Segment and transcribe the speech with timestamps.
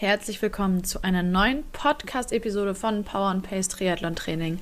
[0.00, 4.60] Herzlich willkommen zu einer neuen Podcast-Episode von Power and Pace Triathlon Training.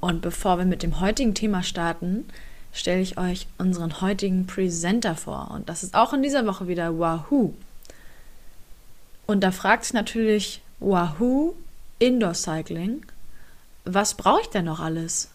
[0.00, 2.26] Und bevor wir mit dem heutigen Thema starten,
[2.72, 5.52] stelle ich euch unseren heutigen Presenter vor.
[5.54, 7.54] Und das ist auch in dieser Woche wieder Wahoo.
[9.28, 11.54] Und da fragt sich natürlich Wahoo
[12.00, 13.06] Indoor Cycling,
[13.84, 15.30] was brauche ich denn noch alles?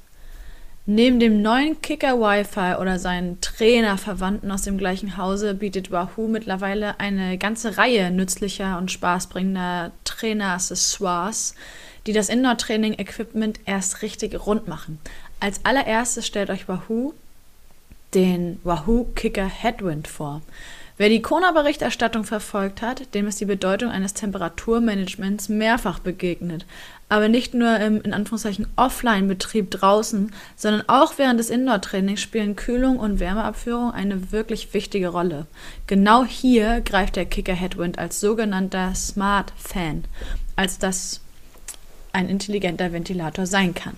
[0.90, 6.98] Neben dem neuen Kicker Wi-Fi oder seinen Trainerverwandten aus dem gleichen Hause bietet Wahoo mittlerweile
[6.98, 11.56] eine ganze Reihe nützlicher und spaßbringender Trainer-Accessoires,
[12.06, 14.98] die das Indoor-Training-Equipment erst richtig rund machen.
[15.42, 17.14] Als allererstes stellt euch Wahoo
[18.14, 20.42] den Wahoo Kicker Headwind vor.
[21.00, 26.66] Wer die Kona-Berichterstattung verfolgt hat, dem ist die Bedeutung eines Temperaturmanagements mehrfach begegnet.
[27.08, 32.98] Aber nicht nur im in Anführungszeichen Offline-Betrieb draußen, sondern auch während des Indoor-Trainings spielen Kühlung
[32.98, 35.46] und Wärmeabführung eine wirklich wichtige Rolle.
[35.86, 40.04] Genau hier greift der Kicker Headwind als sogenannter Smart Fan,
[40.56, 41.22] als das
[42.12, 43.94] ein intelligenter Ventilator sein kann.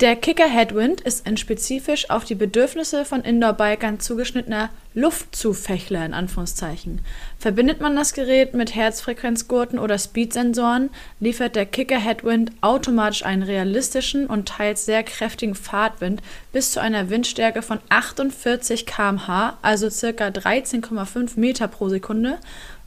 [0.00, 7.00] Der Kicker Headwind ist ein spezifisch auf die Bedürfnisse von Indoor-Bikern zugeschnittener Luftzufächler in Anführungszeichen.
[7.38, 14.26] Verbindet man das Gerät mit Herzfrequenzgurten oder Speedsensoren, liefert der Kicker Headwind automatisch einen realistischen
[14.26, 16.20] und teils sehr kräftigen Fahrtwind
[16.52, 20.26] bis zu einer Windstärke von 48 km/h, also ca.
[20.26, 22.36] 13,5 Meter pro Sekunde,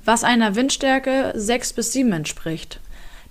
[0.05, 2.79] was einer Windstärke 6 bis 7 entspricht.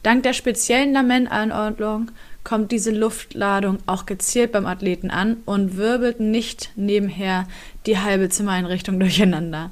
[0.03, 2.11] Dank der speziellen Lamentenanordnung
[2.49, 7.47] kommt diese Luftladung auch gezielt beim Athleten an und wirbelt nicht nebenher
[7.85, 9.71] die halbe Zimmereinrichtung durcheinander.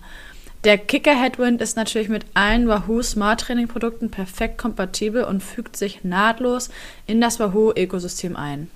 [0.64, 5.74] Der Kicker Headwind ist natürlich mit allen Wahoo Smart Training Produkten perfekt kompatibel und fügt
[5.78, 6.68] sich nahtlos
[7.06, 8.68] in das Wahoo Ökosystem ein.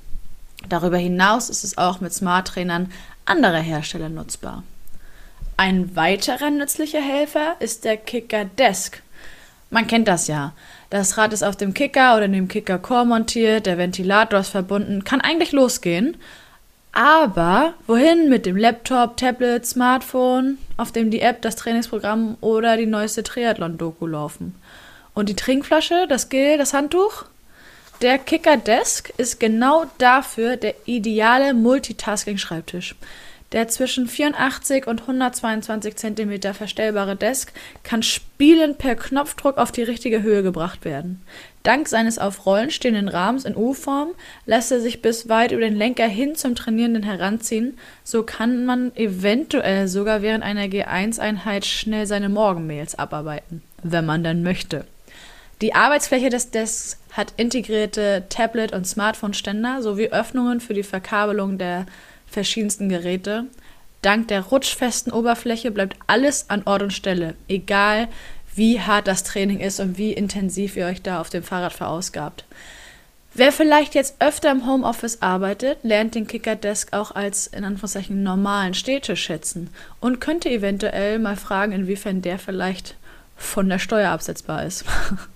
[0.71, 2.91] Darüber hinaus ist es auch mit Smart Trainern
[3.27, 4.63] anderer Hersteller nutzbar.
[5.59, 9.03] Ein weiterer nützlicher Helfer ist der Kicker Desk.
[9.69, 10.55] Man kennt das ja.
[10.91, 15.05] Das Rad ist auf dem Kicker oder dem Kicker Core montiert, der Ventilator ist verbunden,
[15.05, 16.17] kann eigentlich losgehen.
[16.93, 22.87] Aber wohin mit dem Laptop, Tablet, Smartphone, auf dem die App, das Trainingsprogramm oder die
[22.87, 24.57] neueste Triathlon-Doku laufen?
[25.15, 27.25] Und die Trinkflasche, das Gel, das Handtuch?
[28.03, 32.97] Der Kicker Desk ist genau dafür der ideale Multitasking-Schreibtisch.
[33.53, 37.53] Der zwischen 84 und 122 cm verstellbare Desk
[37.83, 41.21] kann spielend per Knopfdruck auf die richtige Höhe gebracht werden.
[41.65, 44.11] Dank seines auf Rollen stehenden Rahmens in U-Form
[44.47, 47.77] lässt er sich bis weit über den Lenker hin zum Trainierenden heranziehen.
[48.05, 54.45] So kann man eventuell sogar während einer G1-Einheit schnell seine Morgenmails abarbeiten, wenn man dann
[54.45, 54.87] möchte.
[55.61, 61.85] Die Arbeitsfläche des Desks hat integrierte Tablet- und Smartphone-Ständer sowie Öffnungen für die Verkabelung der
[62.31, 63.47] verschiedensten Geräte.
[64.03, 68.09] Dank der rutschfesten Oberfläche bleibt alles an Ort und Stelle, egal
[68.55, 72.45] wie hart das Training ist und wie intensiv ihr euch da auf dem Fahrrad verausgabt.
[73.33, 78.23] Wer vielleicht jetzt öfter im Homeoffice arbeitet, lernt den Kicker Desk auch als in Anführungszeichen
[78.23, 79.71] normalen Städtisch schätzen
[80.01, 82.97] und könnte eventuell mal fragen, inwiefern der vielleicht
[83.37, 84.85] von der Steuer absetzbar ist.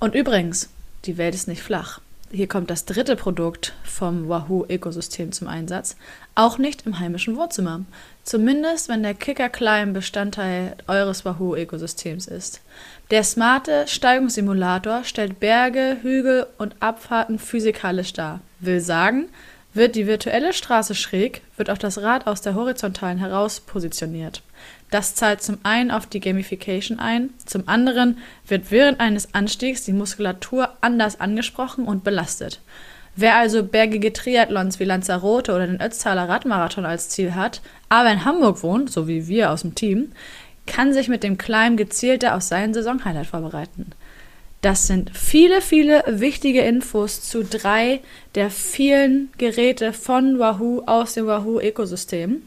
[0.00, 0.70] und übrigens,
[1.04, 2.00] die Welt ist nicht flach
[2.32, 5.96] hier kommt das dritte Produkt vom Wahoo-Ökosystem zum Einsatz,
[6.34, 7.82] auch nicht im heimischen Wohnzimmer.
[8.24, 12.62] Zumindest, wenn der Kicker Climb Bestandteil eures Wahoo-Ökosystems ist.
[13.10, 18.40] Der smarte Steigungssimulator stellt Berge, Hügel und Abfahrten physikalisch dar.
[18.60, 19.28] Will sagen,
[19.74, 24.42] wird die virtuelle Straße schräg, wird auch das Rad aus der horizontalen heraus positioniert.
[24.92, 29.94] Das zahlt zum einen auf die Gamification ein, zum anderen wird während eines Anstiegs die
[29.94, 32.60] Muskulatur anders angesprochen und belastet.
[33.16, 38.26] Wer also bergige Triathlons wie Lanzarote oder den Ötztaler Radmarathon als Ziel hat, aber in
[38.26, 40.12] Hamburg wohnt, so wie wir aus dem Team,
[40.66, 43.92] kann sich mit dem Climb gezielter auf seinen Saisonhighlight vorbereiten.
[44.60, 48.00] Das sind viele, viele wichtige Infos zu drei
[48.34, 52.42] der vielen Geräte von Wahoo aus dem Wahoo-Ökosystem.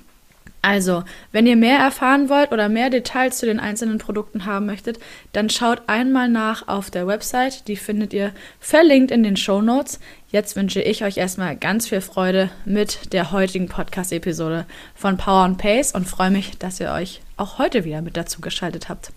[0.65, 4.97] Also, wenn ihr mehr erfahren wollt oder mehr Details zu den einzelnen Produkten haben möchtet,
[5.31, 7.67] dann schaut einmal nach auf der Website.
[7.67, 9.99] Die findet ihr verlinkt in den Show Notes.
[10.31, 14.65] Jetzt wünsche ich euch erstmal ganz viel Freude mit der heutigen Podcast-Episode
[14.95, 18.41] von Power and Pace und freue mich, dass ihr euch auch heute wieder mit dazu
[18.41, 19.11] geschaltet habt.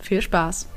[0.00, 0.68] Viel Spaß!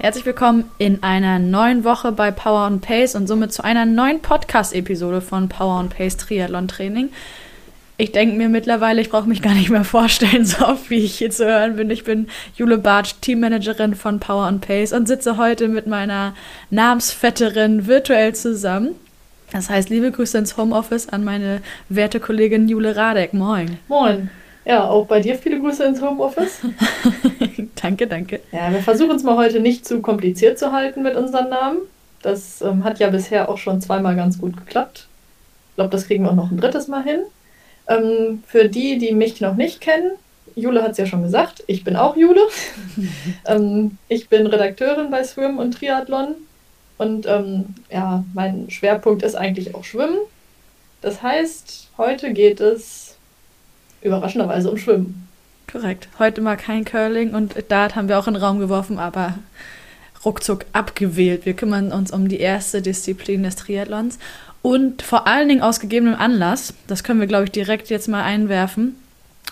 [0.00, 4.20] Herzlich willkommen in einer neuen Woche bei Power and Pace und somit zu einer neuen
[4.20, 7.08] Podcast-Episode von Power and Pace Triathlon Training.
[7.96, 11.18] Ich denke mir mittlerweile, ich brauche mich gar nicht mehr vorstellen, so oft wie ich
[11.18, 11.90] hier zu hören bin.
[11.90, 16.32] Ich bin Jule Bartsch, Teammanagerin von Power and Pace und sitze heute mit meiner
[16.70, 18.94] Namensvetterin virtuell zusammen.
[19.50, 23.34] Das heißt, liebe Grüße ins Homeoffice an meine werte Kollegin Jule Radek.
[23.34, 23.78] Moin.
[23.88, 24.30] Moin.
[24.68, 26.60] Ja, auch bei dir viele Grüße ins Homeoffice.
[27.82, 28.40] danke, danke.
[28.52, 31.78] Ja, wir versuchen es mal heute nicht zu kompliziert zu halten mit unseren Namen.
[32.20, 35.08] Das ähm, hat ja bisher auch schon zweimal ganz gut geklappt.
[35.70, 37.20] Ich glaube, das kriegen wir auch noch ein drittes Mal hin.
[37.88, 40.10] Ähm, für die, die mich noch nicht kennen,
[40.54, 42.42] Jule hat es ja schon gesagt, ich bin auch Jule.
[43.46, 46.34] ähm, ich bin Redakteurin bei Swim und Triathlon
[46.98, 50.18] und ähm, ja, mein Schwerpunkt ist eigentlich auch Schwimmen.
[51.00, 53.07] Das heißt, heute geht es
[54.02, 55.28] überraschenderweise um Schwimmen.
[55.70, 56.08] Korrekt.
[56.18, 59.34] Heute mal kein Curling und Dart haben wir auch in den Raum geworfen, aber
[60.24, 61.44] ruckzuck abgewählt.
[61.46, 64.18] Wir kümmern uns um die erste Disziplin des Triathlons
[64.62, 68.22] und vor allen Dingen aus gegebenem Anlass, das können wir, glaube ich, direkt jetzt mal
[68.22, 68.96] einwerfen,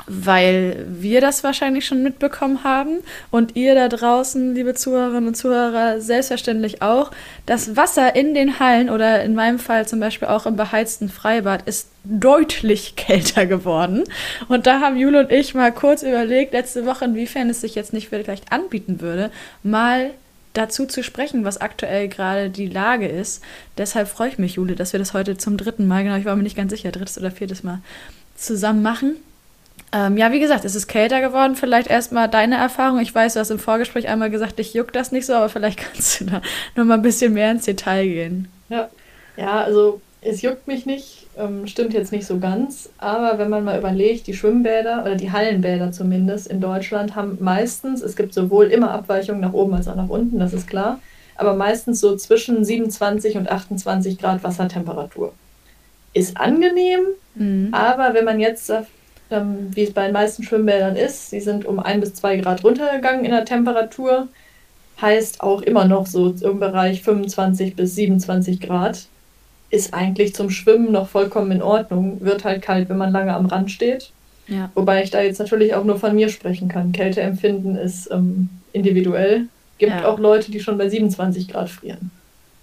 [0.06, 2.98] weil wir das wahrscheinlich schon mitbekommen haben
[3.30, 7.10] und ihr da draußen, liebe Zuhörerinnen und Zuhörer, selbstverständlich auch.
[7.44, 11.62] Das Wasser in den Hallen oder in meinem Fall zum Beispiel auch im beheizten Freibad
[11.66, 14.04] ist deutlich kälter geworden.
[14.48, 17.92] Und da haben Jule und ich mal kurz überlegt, letzte Woche, inwiefern es sich jetzt
[17.92, 19.30] nicht vielleicht anbieten würde,
[19.62, 20.10] mal
[20.52, 23.42] dazu zu sprechen, was aktuell gerade die Lage ist.
[23.76, 26.36] Deshalb freue ich mich, Jule, dass wir das heute zum dritten Mal, genau, ich war
[26.36, 27.80] mir nicht ganz sicher, drittes oder viertes Mal
[28.36, 29.16] zusammen machen.
[29.92, 31.56] Ähm, ja, wie gesagt, es ist kälter geworden.
[31.56, 32.98] Vielleicht erstmal deine Erfahrung.
[33.00, 35.78] Ich weiß, du hast im Vorgespräch einmal gesagt, dich juckt das nicht so, aber vielleicht
[35.92, 36.42] kannst du da
[36.74, 38.48] noch mal ein bisschen mehr ins Detail gehen.
[38.68, 38.88] Ja,
[39.36, 42.88] ja also es juckt mich nicht, ähm, stimmt jetzt nicht so ganz.
[42.98, 48.02] Aber wenn man mal überlegt, die Schwimmbäder oder die Hallenbäder zumindest in Deutschland haben meistens,
[48.02, 51.00] es gibt sowohl immer Abweichungen nach oben als auch nach unten, das ist klar,
[51.36, 55.32] aber meistens so zwischen 27 und 28 Grad Wassertemperatur.
[56.12, 57.00] Ist angenehm,
[57.34, 57.68] mhm.
[57.72, 58.66] aber wenn man jetzt
[59.30, 61.30] ähm, wie es bei den meisten Schwimmbädern ist.
[61.30, 64.28] Sie sind um ein bis zwei Grad runtergegangen in der Temperatur.
[65.00, 69.06] Heißt auch immer noch so im Bereich 25 bis 27 Grad.
[69.68, 72.20] Ist eigentlich zum Schwimmen noch vollkommen in Ordnung.
[72.20, 74.12] Wird halt kalt, wenn man lange am Rand steht.
[74.48, 74.70] Ja.
[74.74, 76.92] Wobei ich da jetzt natürlich auch nur von mir sprechen kann.
[76.92, 79.48] Kälteempfinden ist ähm, individuell.
[79.78, 80.08] Gibt ja.
[80.08, 82.10] auch Leute, die schon bei 27 Grad frieren.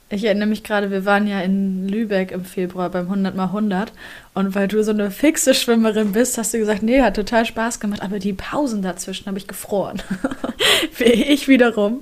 [0.09, 3.91] Ich erinnere mich gerade, wir waren ja in Lübeck im Februar beim 100 mal 100
[4.35, 7.79] und weil du so eine fixe Schwimmerin bist, hast du gesagt, nee, hat total Spaß
[7.79, 10.01] gemacht, aber die Pausen dazwischen habe ich gefroren.
[10.99, 12.01] ich wiederum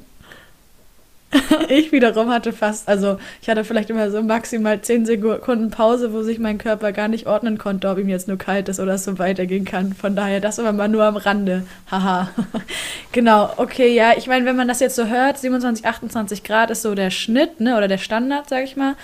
[1.70, 6.24] ich wiederum hatte fast, also ich hatte vielleicht immer so maximal 10 Sekunden Pause, wo
[6.24, 9.06] sich mein Körper gar nicht ordnen konnte, ob ihm jetzt nur kalt ist oder es
[9.06, 9.94] so weitergehen kann.
[9.94, 11.66] Von daher, das aber mal nur am Rande.
[11.90, 12.30] Haha.
[13.12, 16.82] genau, okay, ja, ich meine, wenn man das jetzt so hört, 27, 28 Grad ist
[16.82, 18.96] so der Schnitt, ne, oder der Standard, sag ich mal.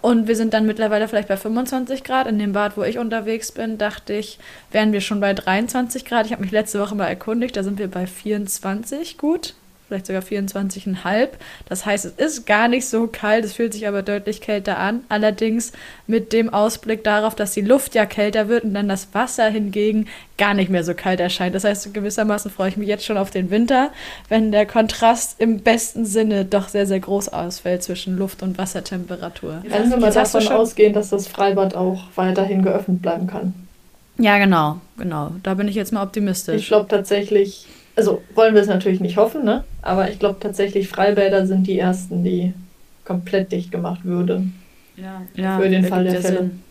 [0.00, 2.26] Und wir sind dann mittlerweile vielleicht bei 25 Grad.
[2.26, 4.38] In dem Bad, wo ich unterwegs bin, dachte ich,
[4.70, 6.26] wären wir schon bei 23 Grad.
[6.26, 9.54] Ich habe mich letzte Woche mal erkundigt, da sind wir bei 24 gut
[9.94, 11.28] vielleicht sogar 24,5.
[11.68, 15.04] Das heißt, es ist gar nicht so kalt, es fühlt sich aber deutlich kälter an.
[15.08, 15.72] Allerdings
[16.06, 20.08] mit dem Ausblick darauf, dass die Luft ja kälter wird und dann das Wasser hingegen
[20.36, 21.54] gar nicht mehr so kalt erscheint.
[21.54, 23.90] Das heißt, gewissermaßen freue ich mich jetzt schon auf den Winter,
[24.28, 29.62] wenn der Kontrast im besten Sinne doch sehr, sehr groß ausfällt zwischen Luft- und Wassertemperatur.
[29.70, 33.54] Dann wir mal davon ausgehen, dass das Freibad auch weiterhin geöffnet bleiben kann.
[34.18, 35.32] Ja, genau, genau.
[35.42, 36.62] Da bin ich jetzt mal optimistisch.
[36.62, 39.64] Ich glaube tatsächlich, also wollen wir es natürlich nicht hoffen, ne?
[39.82, 42.52] aber ich glaube tatsächlich, Freibäder sind die ersten, die
[43.04, 44.54] komplett dicht gemacht würden.
[44.96, 46.38] Ja, ja für den Fall der Fälle.
[46.38, 46.62] Sinn.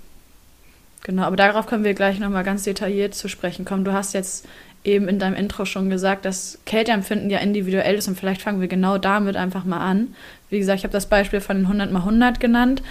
[1.04, 3.84] Genau, aber darauf können wir gleich nochmal ganz detailliert zu sprechen kommen.
[3.84, 4.48] Du hast jetzt
[4.86, 8.68] eben in deinem Intro schon gesagt, dass Kälteempfinden ja individuell ist und vielleicht fangen wir
[8.68, 10.16] genau damit einfach mal an.
[10.50, 12.82] Wie gesagt, ich habe das Beispiel von den 100 mal 100 genannt.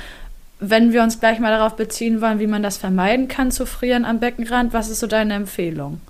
[0.60, 4.04] Wenn wir uns gleich mal darauf beziehen wollen, wie man das vermeiden kann zu frieren
[4.04, 6.00] am Beckenrand, was ist so deine Empfehlung?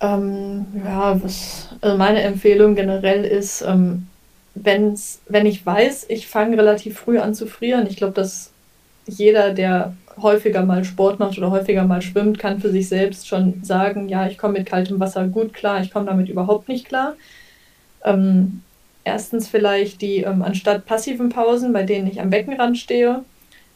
[0.00, 4.06] Ähm, ja, was, also meine Empfehlung generell ist, ähm,
[4.54, 8.50] wenn's, wenn ich weiß, ich fange relativ früh an zu frieren, ich glaube, dass
[9.06, 13.62] jeder, der häufiger mal Sport macht oder häufiger mal schwimmt, kann für sich selbst schon
[13.62, 17.14] sagen, ja, ich komme mit kaltem Wasser gut klar, ich komme damit überhaupt nicht klar.
[18.04, 18.62] Ähm,
[19.04, 23.24] erstens vielleicht die, ähm, anstatt passiven Pausen, bei denen ich am Beckenrand stehe,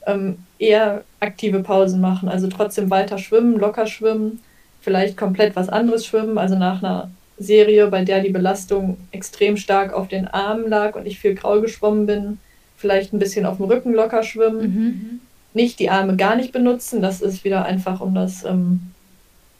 [0.06, 4.40] ähm, eher aktive Pausen machen, also trotzdem weiter schwimmen, locker schwimmen,
[4.84, 9.92] vielleicht komplett was anderes schwimmen, also nach einer Serie, bei der die Belastung extrem stark
[9.92, 12.38] auf den Armen lag und ich viel grau geschwommen bin,
[12.76, 15.20] vielleicht ein bisschen auf dem Rücken locker schwimmen, mhm.
[15.54, 18.82] nicht die Arme gar nicht benutzen, das ist wieder einfach, um das, ähm,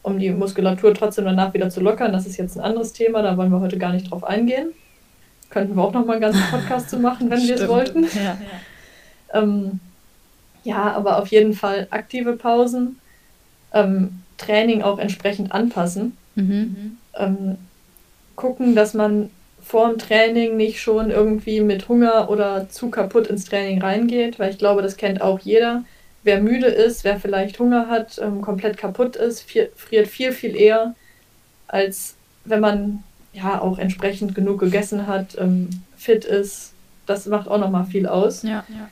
[0.03, 2.13] um die Muskulatur trotzdem danach wieder zu lockern.
[2.13, 4.69] Das ist jetzt ein anderes Thema, da wollen wir heute gar nicht drauf eingehen.
[5.49, 8.05] Könnten wir auch noch mal einen ganzen Podcast zu machen, wenn wir es wollten.
[8.05, 8.39] Ja, ja.
[9.33, 9.81] Ähm,
[10.63, 13.01] ja, aber auf jeden Fall aktive Pausen.
[13.73, 16.17] Ähm, Training auch entsprechend anpassen.
[16.35, 16.99] Mhm.
[17.17, 17.57] Ähm,
[18.37, 19.31] gucken, dass man
[19.63, 24.51] vor dem Training nicht schon irgendwie mit Hunger oder zu kaputt ins Training reingeht, weil
[24.51, 25.85] ich glaube, das kennt auch jeder.
[26.23, 29.43] Wer müde ist, wer vielleicht Hunger hat, ähm, komplett kaputt ist,
[29.77, 30.95] friert viel, viel eher,
[31.67, 32.15] als
[32.45, 36.73] wenn man ja auch entsprechend genug gegessen hat, ähm, fit ist.
[37.07, 38.43] Das macht auch nochmal viel aus.
[38.43, 38.89] Ja, ja.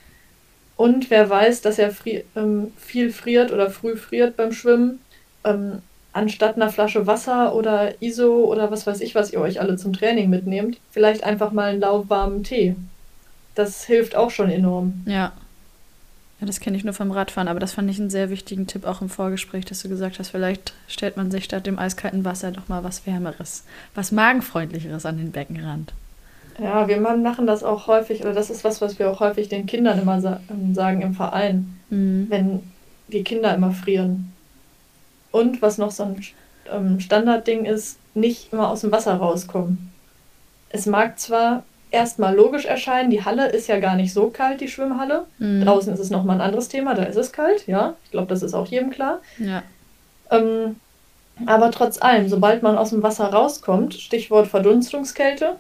[0.77, 5.01] Und wer weiß, dass er fri ähm, viel friert oder früh friert beim Schwimmen,
[5.45, 5.83] ähm,
[6.13, 9.93] anstatt einer Flasche Wasser oder ISO oder was weiß ich, was ihr euch alle zum
[9.93, 12.77] Training mitnehmt, vielleicht einfach mal einen lauwarmen Tee.
[13.55, 15.03] Das hilft auch schon enorm.
[15.07, 15.33] Ja.
[16.41, 18.85] Ja, das kenne ich nur vom Radfahren, aber das fand ich einen sehr wichtigen Tipp
[18.85, 22.51] auch im Vorgespräch, dass du gesagt hast, vielleicht stellt man sich statt dem eiskalten Wasser
[22.51, 23.63] doch mal was Wärmeres,
[23.95, 25.93] was Magenfreundlicheres an den Beckenrand.
[26.59, 29.67] Ja, wir machen das auch häufig, oder das ist was, was wir auch häufig den
[29.67, 32.27] Kindern immer sa ähm, sagen im Verein, mhm.
[32.29, 32.61] wenn
[33.07, 34.32] die Kinder immer frieren.
[35.33, 36.23] Und was noch so ein
[36.71, 39.93] ähm, Standardding ist, nicht immer aus dem Wasser rauskommen.
[40.69, 44.69] Es mag zwar erstmal logisch erscheinen, die Halle ist ja gar nicht so kalt, die
[44.69, 45.27] Schwimmhalle.
[45.39, 45.65] Mhm.
[45.65, 47.95] Draußen ist es nochmal ein anderes Thema, da ist es kalt, ja.
[48.05, 49.21] Ich glaube, das ist auch jedem klar.
[49.39, 49.63] Ja.
[50.31, 50.77] Ähm,
[51.47, 55.57] aber trotz allem, sobald man aus dem Wasser rauskommt, Stichwort Verdunstungskälte,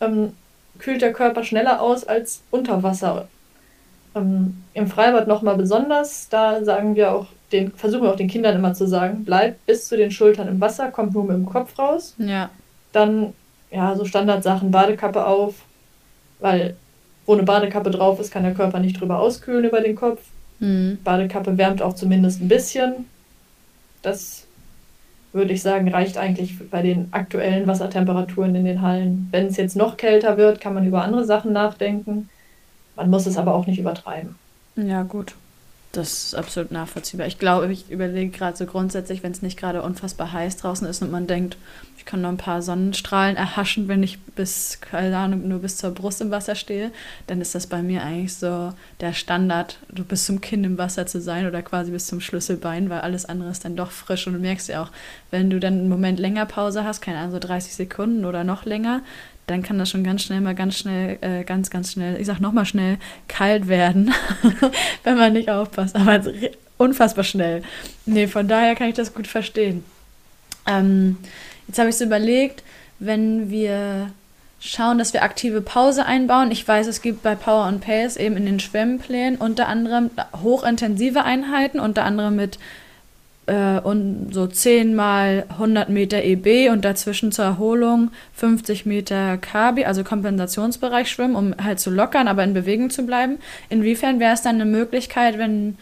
[0.00, 0.34] ähm,
[0.78, 3.28] kühlt der Körper schneller aus als unter Wasser.
[4.14, 8.56] Ähm, Im Freibad nochmal besonders, da sagen wir auch, den, versuchen wir auch den Kindern
[8.56, 11.78] immer zu sagen, bleibt bis zu den Schultern im Wasser, kommt nur mit dem Kopf
[11.78, 12.14] raus.
[12.18, 12.50] Ja.
[12.92, 13.32] Dann,
[13.70, 15.54] ja, so Standardsachen, Badekappe auf,
[16.40, 16.76] weil
[17.26, 20.20] wo eine Badekappe drauf ist, kann der Körper nicht drüber auskühlen über den Kopf.
[20.58, 20.98] Mhm.
[21.04, 23.06] Badekappe wärmt auch zumindest ein bisschen.
[24.02, 24.46] Das
[25.32, 29.28] würde ich sagen, reicht eigentlich bei den aktuellen Wassertemperaturen in den Hallen.
[29.30, 32.28] Wenn es jetzt noch kälter wird, kann man über andere Sachen nachdenken.
[32.96, 34.34] Man muss es aber auch nicht übertreiben.
[34.76, 35.34] Ja, gut.
[35.92, 37.26] Das ist absolut nachvollziehbar.
[37.26, 41.02] Ich glaube, ich überlege gerade so grundsätzlich, wenn es nicht gerade unfassbar heiß draußen ist
[41.02, 41.56] und man denkt,
[42.00, 45.90] ich kann noch ein paar Sonnenstrahlen erhaschen, wenn ich bis, keine Ahnung, nur bis zur
[45.90, 46.92] Brust im Wasser stehe,
[47.26, 51.06] dann ist das bei mir eigentlich so der Standard, du bis zum Kinn im Wasser
[51.06, 54.34] zu sein oder quasi bis zum Schlüsselbein, weil alles andere ist dann doch frisch und
[54.34, 54.90] du merkst ja auch,
[55.32, 58.64] wenn du dann einen Moment länger Pause hast, keine Ahnung, so 30 Sekunden oder noch
[58.64, 59.02] länger,
[59.50, 62.40] dann kann das schon ganz schnell mal ganz schnell, äh, ganz, ganz schnell, ich sag
[62.40, 64.14] nochmal schnell, kalt werden,
[65.04, 65.96] wenn man nicht aufpasst.
[65.96, 66.20] Aber
[66.78, 67.62] unfassbar schnell.
[68.06, 69.84] Nee, von daher kann ich das gut verstehen.
[70.66, 71.18] Ähm,
[71.66, 72.62] jetzt habe ich so überlegt,
[73.00, 74.12] wenn wir
[74.60, 76.50] schauen, dass wir aktive Pause einbauen.
[76.50, 80.10] Ich weiß, es gibt bei Power and Pace eben in den Schwemmplänen unter anderem
[80.42, 82.58] hochintensive Einheiten, unter anderem mit
[83.50, 89.84] äh, und so 10 mal 100 Meter EB und dazwischen zur Erholung 50 Meter KB,
[89.84, 93.38] also Kompensationsbereich schwimmen, um halt zu lockern, aber in Bewegung zu bleiben.
[93.68, 95.76] Inwiefern wäre es dann eine Möglichkeit, wenn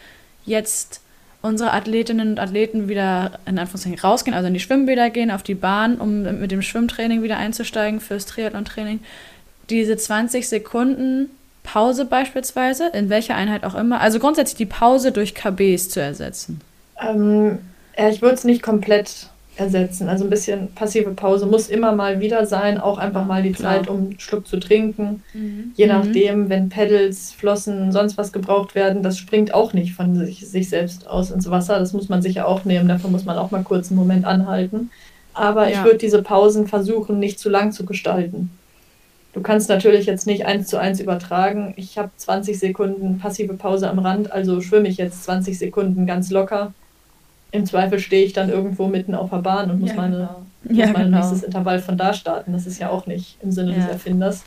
[0.47, 1.03] jetzt
[1.43, 5.55] unsere Athletinnen und Athleten wieder in Anführungszeichen rausgehen, also in die Schwimmbäder gehen, auf die
[5.55, 9.01] Bahn, um mit dem Schwimmtraining wieder einzusteigen fürs Triathlon-Training,
[9.69, 11.29] diese 20 Sekunden
[11.63, 16.63] Pause beispielsweise, in welcher Einheit auch immer, also grundsätzlich die Pause durch KBs zu ersetzen.
[17.01, 17.59] Ähm,
[17.97, 20.09] ja, ich würde es nicht komplett ersetzen.
[20.09, 23.79] Also ein bisschen passive Pause muss immer mal wieder sein, auch einfach mal die Klar.
[23.79, 25.23] Zeit, um einen Schluck zu trinken.
[25.35, 25.73] Mhm.
[25.75, 25.93] Je mhm.
[25.93, 30.69] nachdem, wenn Pedals, Flossen, sonst was gebraucht werden, das springt auch nicht von sich, sich
[30.69, 31.79] selbst aus ins Wasser.
[31.79, 32.89] Das muss man sicher auch nehmen.
[32.89, 34.91] Dafür muss man auch mal kurz einen Moment anhalten.
[35.35, 35.79] Aber ja.
[35.79, 38.51] ich würde diese Pausen versuchen, nicht zu lang zu gestalten.
[39.35, 41.75] Du kannst natürlich jetzt nicht eins zu eins übertragen.
[41.77, 46.31] Ich habe 20 Sekunden passive Pause am Rand, also schwimme ich jetzt 20 Sekunden ganz
[46.31, 46.73] locker
[47.51, 50.43] im Zweifel stehe ich dann irgendwo mitten auf der Bahn und muss, ja, meine, genau.
[50.65, 51.19] muss ja, mein genau.
[51.19, 52.53] nächstes Intervall von da starten.
[52.53, 53.79] Das ist ja auch nicht im Sinne ja.
[53.79, 54.45] des Erfinders.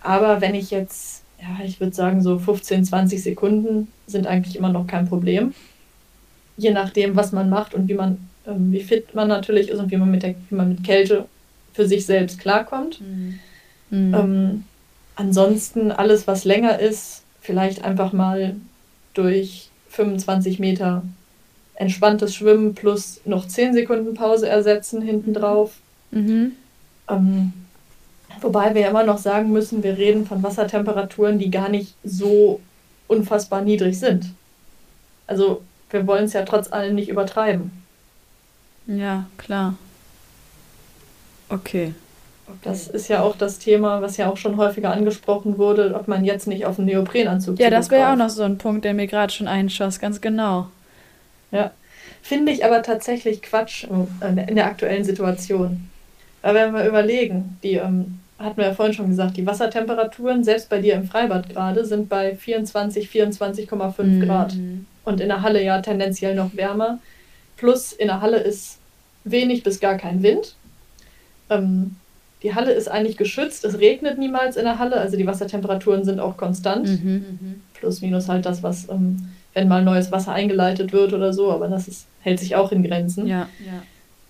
[0.00, 4.70] Aber wenn ich jetzt, ja, ich würde sagen, so 15, 20 Sekunden sind eigentlich immer
[4.70, 5.54] noch kein Problem.
[6.56, 9.90] Je nachdem, was man macht und wie man, ähm, wie fit man natürlich ist und
[9.90, 11.26] wie man mit der, wie man mit Kälte
[11.72, 13.00] für sich selbst klarkommt.
[13.00, 13.38] Mhm.
[13.90, 14.14] Mhm.
[14.14, 14.64] Ähm,
[15.14, 18.56] ansonsten alles, was länger ist, vielleicht einfach mal
[19.14, 21.02] durch 25 Meter
[21.76, 25.72] entspanntes Schwimmen plus noch 10 Sekunden Pause ersetzen hinten drauf.
[26.10, 26.52] Mhm.
[27.08, 27.52] Ähm,
[28.40, 32.60] wobei wir immer noch sagen müssen, wir reden von Wassertemperaturen, die gar nicht so
[33.08, 34.32] unfassbar niedrig sind.
[35.26, 37.70] Also wir wollen es ja trotz allem nicht übertreiben.
[38.86, 39.74] Ja, klar.
[41.48, 41.92] Okay.
[42.46, 42.58] okay.
[42.62, 46.24] Das ist ja auch das Thema, was ja auch schon häufiger angesprochen wurde, ob man
[46.24, 49.06] jetzt nicht auf einen Neoprenanzug Ja, das wäre auch noch so ein Punkt, der mir
[49.06, 50.68] gerade schon einschoss, ganz genau.
[51.50, 51.70] Ja.
[52.22, 53.84] Finde ich aber tatsächlich Quatsch
[54.20, 55.88] äh, in der aktuellen Situation.
[56.42, 60.68] Weil wenn wir überlegen, die ähm, hatten wir ja vorhin schon gesagt, die Wassertemperaturen, selbst
[60.68, 64.20] bei dir im Freibad gerade, sind bei 24, 24,5 mhm.
[64.20, 64.54] Grad.
[65.04, 66.98] Und in der Halle ja tendenziell noch wärmer.
[67.56, 68.78] Plus in der Halle ist
[69.24, 70.54] wenig bis gar kein Wind.
[71.48, 71.96] Ähm,
[72.42, 76.04] die die Halle ist eigentlich geschützt, es regnet niemals in der Halle, also die Wassertemperaturen
[76.04, 76.86] sind auch konstant.
[76.86, 77.60] Mhm.
[77.74, 81.66] Plus, minus halt das, was, ähm, wenn mal neues Wasser eingeleitet wird oder so, aber
[81.68, 83.26] das ist, hält sich auch in Grenzen.
[83.26, 83.82] Ja, ja.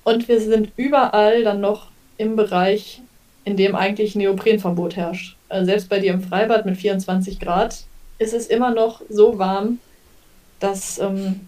[0.04, 3.02] Und wir sind überall dann noch im Bereich,
[3.44, 5.36] in dem eigentlich Neoprenverbot herrscht.
[5.48, 7.86] Also selbst bei dir im Freibad mit 24 Grad
[8.20, 9.80] ist es immer noch so warm,
[10.60, 11.40] dass ähm,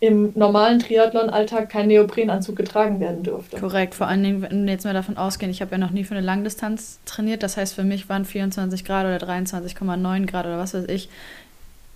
[0.00, 3.56] im normalen Triathlon-Alltag kein Neoprenanzug getragen werden dürfte.
[3.56, 6.04] Korrekt, vor allen Dingen, wenn wir jetzt mal davon ausgehen, ich habe ja noch nie
[6.04, 10.58] für eine Langdistanz trainiert, das heißt für mich waren 24 Grad oder 23,9 Grad oder
[10.58, 11.08] was weiß ich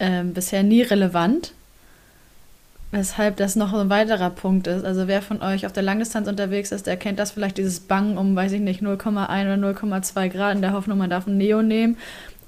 [0.02, 1.52] äh, bisher nie relevant.
[2.90, 4.85] Weshalb das noch ein weiterer Punkt ist.
[4.85, 8.18] Also wer von euch auf der Langdistanz unterwegs ist, der kennt das vielleicht, dieses Bangen
[8.18, 11.62] um, weiß ich nicht, 0,1 oder 0,2 Grad in der Hoffnung, man darf ein Neo
[11.62, 11.97] nehmen.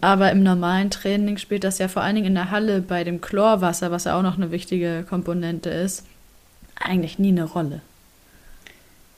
[0.02, 3.22] Aber im normalen Training spielt das ja vor allen Dingen in der Halle bei dem
[3.22, 6.04] Chlorwasser, was ja auch noch eine wichtige Komponente ist,
[6.78, 7.80] eigentlich nie eine Rolle.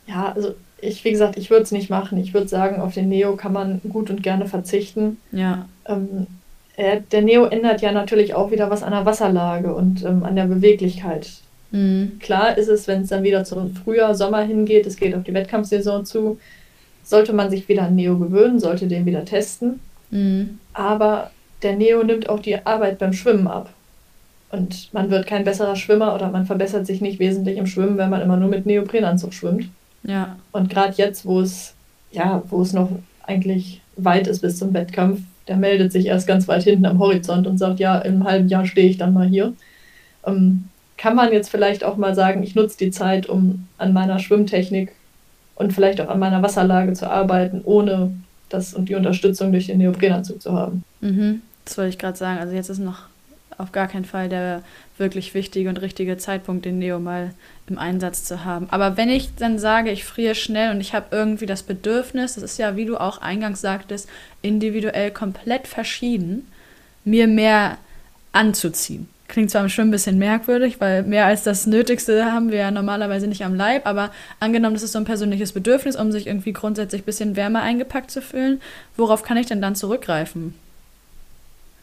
[0.06, 2.18] Ja, also ich, wie gesagt, ich würde es nicht machen.
[2.18, 5.16] Ich würde sagen, auf den Neo kann man gut und gerne verzichten.
[5.32, 5.66] Ja.
[5.86, 6.28] Ähm,
[6.76, 10.36] äh, der Neo ändert ja natürlich auch wieder was an der Wasserlage und ähm, an
[10.36, 11.28] der Beweglichkeit.
[11.70, 12.18] Mhm.
[12.20, 15.34] Klar ist es, wenn es dann wieder zum Frühjahr, Sommer hingeht, es geht auf die
[15.34, 16.38] Wettkampfsaison zu,
[17.02, 19.80] sollte man sich wieder an Neo gewöhnen, sollte den wieder testen.
[20.10, 20.58] Mhm.
[20.74, 21.30] Aber
[21.62, 23.70] der Neo nimmt auch die Arbeit beim Schwimmen ab.
[24.50, 28.10] Und man wird kein besserer Schwimmer oder man verbessert sich nicht wesentlich im Schwimmen, wenn
[28.10, 29.68] man immer nur mit Neoprenanzug schwimmt.
[30.04, 30.36] Ja.
[30.52, 31.74] Und gerade jetzt, wo es,
[32.12, 32.90] ja, wo es noch
[33.24, 37.46] eigentlich weit ist bis zum Wettkampf, der meldet sich erst ganz weit hinten am Horizont
[37.46, 39.52] und sagt, ja, einem halben Jahr stehe ich dann mal hier.
[40.26, 40.64] Ähm,
[40.96, 44.92] kann man jetzt vielleicht auch mal sagen, ich nutze die Zeit, um an meiner Schwimmtechnik
[45.54, 48.12] und vielleicht auch an meiner Wasserlage zu arbeiten, ohne
[48.48, 50.84] das und die Unterstützung durch den Neoprenanzug zu haben.
[51.00, 52.38] Mhm, das wollte ich gerade sagen.
[52.38, 53.02] Also jetzt ist noch
[53.58, 54.62] auf gar keinen Fall der
[54.98, 57.32] wirklich wichtige und richtige Zeitpunkt, den Neo mal
[57.68, 58.68] im Einsatz zu haben.
[58.70, 62.44] Aber wenn ich dann sage, ich friere schnell und ich habe irgendwie das Bedürfnis, das
[62.44, 64.08] ist ja, wie du auch eingangs sagtest,
[64.42, 66.46] individuell komplett verschieden,
[67.04, 67.78] mir mehr
[68.32, 69.08] anzuziehen.
[69.28, 72.70] Klingt zwar im Schwimmen ein bisschen merkwürdig, weil mehr als das Nötigste haben wir ja
[72.70, 76.52] normalerweise nicht am Leib, aber angenommen, das ist so ein persönliches Bedürfnis, um sich irgendwie
[76.52, 78.60] grundsätzlich ein bisschen wärmer eingepackt zu fühlen,
[78.96, 80.54] worauf kann ich denn dann zurückgreifen?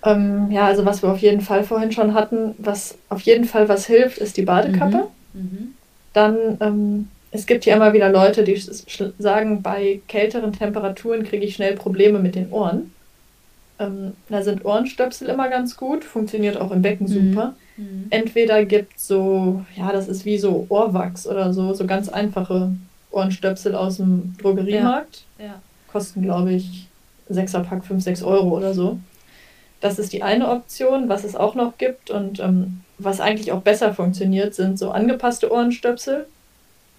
[0.06, 3.68] Ähm, ja, also was wir auf jeden Fall vorhin schon hatten, was auf jeden Fall
[3.68, 4.98] was hilft, ist die Badekappe.
[4.98, 5.23] Mhm.
[5.34, 5.74] Mhm.
[6.14, 8.62] Dann, ähm, es gibt ja immer wieder Leute, die
[9.18, 12.94] sagen, bei kälteren Temperaturen kriege ich schnell Probleme mit den Ohren.
[13.80, 17.30] Ähm, da sind Ohrenstöpsel immer ganz gut, funktioniert auch im Becken mhm.
[17.32, 17.56] super.
[17.78, 18.08] Mhm.
[18.12, 22.72] Entweder gibt es so, ja, das ist wie so Ohrwachs oder so, so ganz einfache
[23.10, 25.24] Ohrenstöpsel aus dem Drogeriemarkt.
[25.40, 25.46] Ja.
[25.46, 25.62] Ja.
[25.92, 26.88] Kosten, glaube ich,
[27.32, 29.00] 6er Pack 5, 6 Euro oder so.
[29.82, 31.10] Das ist die eine Option.
[31.10, 35.52] Was es auch noch gibt und ähm, was eigentlich auch besser funktioniert, sind so angepasste
[35.52, 36.28] Ohrenstöpsel.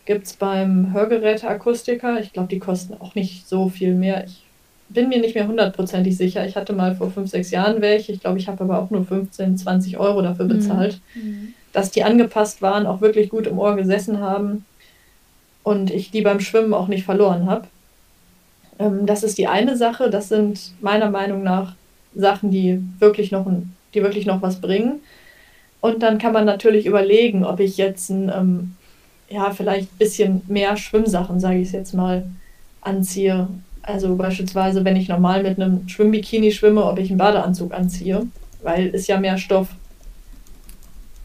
[0.07, 2.21] Gibt es beim Hörgeräteakustiker.
[2.21, 4.25] Ich glaube, die kosten auch nicht so viel mehr.
[4.27, 4.45] Ich
[4.89, 6.47] bin mir nicht mehr hundertprozentig sicher.
[6.47, 8.13] Ich hatte mal vor fünf, sechs Jahren welche.
[8.13, 10.49] Ich glaube, ich habe aber auch nur 15, 20 Euro dafür mhm.
[10.51, 11.01] bezahlt.
[11.15, 11.55] Mhm.
[11.73, 14.65] Dass die angepasst waren, auch wirklich gut im Ohr gesessen haben
[15.63, 17.67] und ich die beim Schwimmen auch nicht verloren habe.
[18.79, 20.11] Ähm, das ist die eine Sache.
[20.11, 21.75] Das sind meiner Meinung nach
[22.15, 23.47] Sachen, die wirklich noch,
[23.95, 25.01] die wirklich noch was bringen.
[25.85, 28.75] Und dann kann man natürlich überlegen, ob ich jetzt ein, ähm,
[29.29, 32.25] ja, vielleicht ein bisschen mehr Schwimmsachen, sage ich es jetzt mal,
[32.81, 33.49] anziehe.
[33.83, 38.27] Also beispielsweise, wenn ich normal mit einem Schwimmbikini schwimme, ob ich einen Badeanzug anziehe,
[38.63, 39.69] weil ist ja mehr Stoff.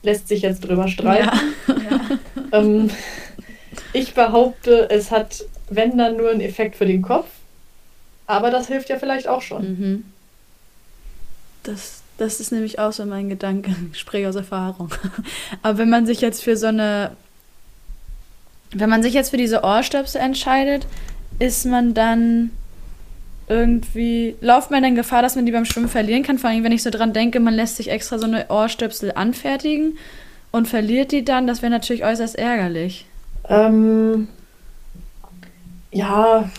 [0.04, 1.30] Lässt sich jetzt drüber streiten.
[1.66, 1.76] Ja.
[1.90, 2.20] Ja.
[2.52, 2.90] ähm,
[3.94, 7.30] ich behaupte, es hat, wenn dann nur einen Effekt für den Kopf,
[8.28, 9.62] aber das hilft ja vielleicht auch schon.
[9.62, 10.04] Mhm.
[11.64, 13.76] Das, das ist nämlich auch so mein Gedanke.
[13.94, 14.90] Ich spreche aus Erfahrung.
[15.64, 17.12] Aber wenn man sich jetzt für so eine.
[18.72, 20.86] Wenn man sich jetzt für diese Ohrstöpsel entscheidet,
[21.40, 22.52] ist man dann
[23.48, 24.36] irgendwie.
[24.42, 26.38] Lauft man dann Gefahr, dass man die beim Schwimmen verlieren kann?
[26.38, 29.98] Vor allem, wenn ich so dran denke, man lässt sich extra so eine Ohrstöpsel anfertigen
[30.52, 31.48] und verliert die dann.
[31.48, 33.06] Das wäre natürlich äußerst ärgerlich.
[33.48, 34.28] Ähm.
[35.92, 36.50] Ja,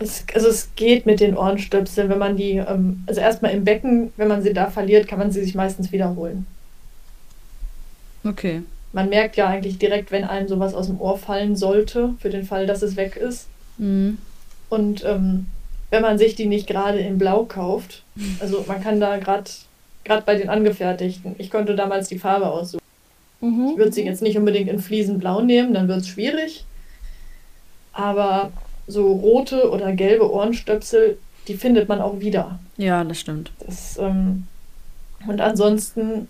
[0.00, 4.12] es, also es geht mit den Ohrenstöpseln, wenn man die, ähm, also erstmal im Becken,
[4.16, 6.46] wenn man sie da verliert, kann man sie sich meistens wiederholen.
[8.24, 8.62] Okay.
[8.92, 12.44] Man merkt ja eigentlich direkt, wenn einem sowas aus dem Ohr fallen sollte, für den
[12.44, 13.46] Fall, dass es weg ist.
[13.78, 14.18] Mhm.
[14.68, 15.46] Und ähm,
[15.90, 18.02] wenn man sich die nicht gerade in Blau kauft,
[18.40, 19.50] also man kann da gerade
[20.02, 22.82] gerade bei den angefertigten, ich konnte damals die Farbe aussuchen.
[23.40, 23.70] Mhm.
[23.72, 26.64] Ich würde sie jetzt nicht unbedingt in Fliesenblau nehmen, dann wird es schwierig.
[27.92, 28.50] Aber
[28.90, 32.58] so rote oder gelbe Ohrenstöpsel, die findet man auch wieder.
[32.76, 33.50] Ja, das stimmt.
[33.66, 34.46] Das, ähm,
[35.26, 36.28] und ansonsten,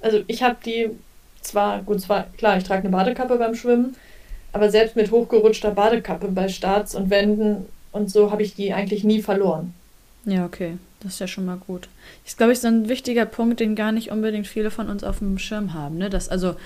[0.00, 0.90] also ich habe die
[1.40, 3.96] zwar, gut, zwar, klar, ich trage eine Badekappe beim Schwimmen,
[4.52, 9.04] aber selbst mit hochgerutschter Badekappe bei Starts und Wänden Und so habe ich die eigentlich
[9.04, 9.74] nie verloren.
[10.24, 10.78] Ja, okay.
[11.00, 11.88] Das ist ja schon mal gut.
[12.24, 15.04] Das ist, glaube ich, so ein wichtiger Punkt, den gar nicht unbedingt viele von uns
[15.04, 15.96] auf dem Schirm haben.
[15.96, 16.10] Ne?
[16.10, 16.56] Das, also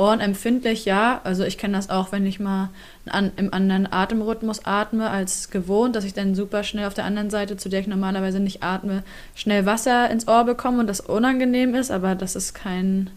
[0.00, 1.20] ohrenempfindlich, ja.
[1.24, 2.70] Also ich kenne das auch, wenn ich mal
[3.06, 7.30] an, im anderen Atemrhythmus atme als gewohnt, dass ich dann super schnell auf der anderen
[7.30, 9.02] Seite, zu der ich normalerweise nicht atme,
[9.34, 11.90] schnell Wasser ins Ohr bekomme und das unangenehm ist.
[11.90, 13.10] Aber das ist kein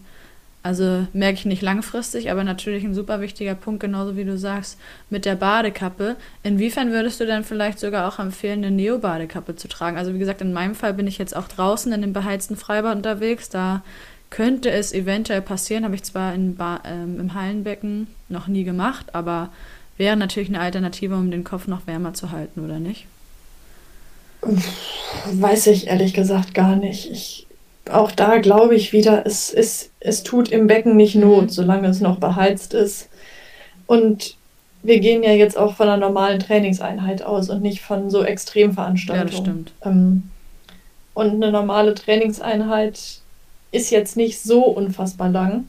[0.64, 4.80] also merke ich nicht langfristig, aber natürlich ein super wichtiger Punkt, genauso wie du sagst,
[5.10, 6.16] mit der Badekappe.
[6.42, 9.98] Inwiefern würdest du denn vielleicht sogar auch empfehlen, eine Neo-Badekappe zu tragen?
[9.98, 12.96] Also wie gesagt, in meinem Fall bin ich jetzt auch draußen in dem beheizten Freibad
[12.96, 13.50] unterwegs.
[13.50, 13.84] Da
[14.34, 19.50] könnte es eventuell passieren, habe ich zwar in ähm, im Hallenbecken noch nie gemacht, aber
[19.96, 23.06] wäre natürlich eine Alternative, um den Kopf noch wärmer zu halten, oder nicht?
[25.32, 27.12] Weiß ich ehrlich gesagt gar nicht.
[27.12, 27.46] Ich
[27.92, 31.50] auch da glaube ich wieder, es, es, es tut im Becken nicht Not, mhm.
[31.50, 33.10] solange es noch beheizt ist.
[33.86, 34.36] Und
[34.82, 39.28] wir gehen ja jetzt auch von einer normalen Trainingseinheit aus und nicht von so Extremveranstaltungen.
[39.28, 39.74] Ja, das stimmt.
[39.84, 40.24] Ähm,
[41.14, 43.22] und eine normale Trainingseinheit
[43.74, 45.68] ist jetzt nicht so unfassbar lang.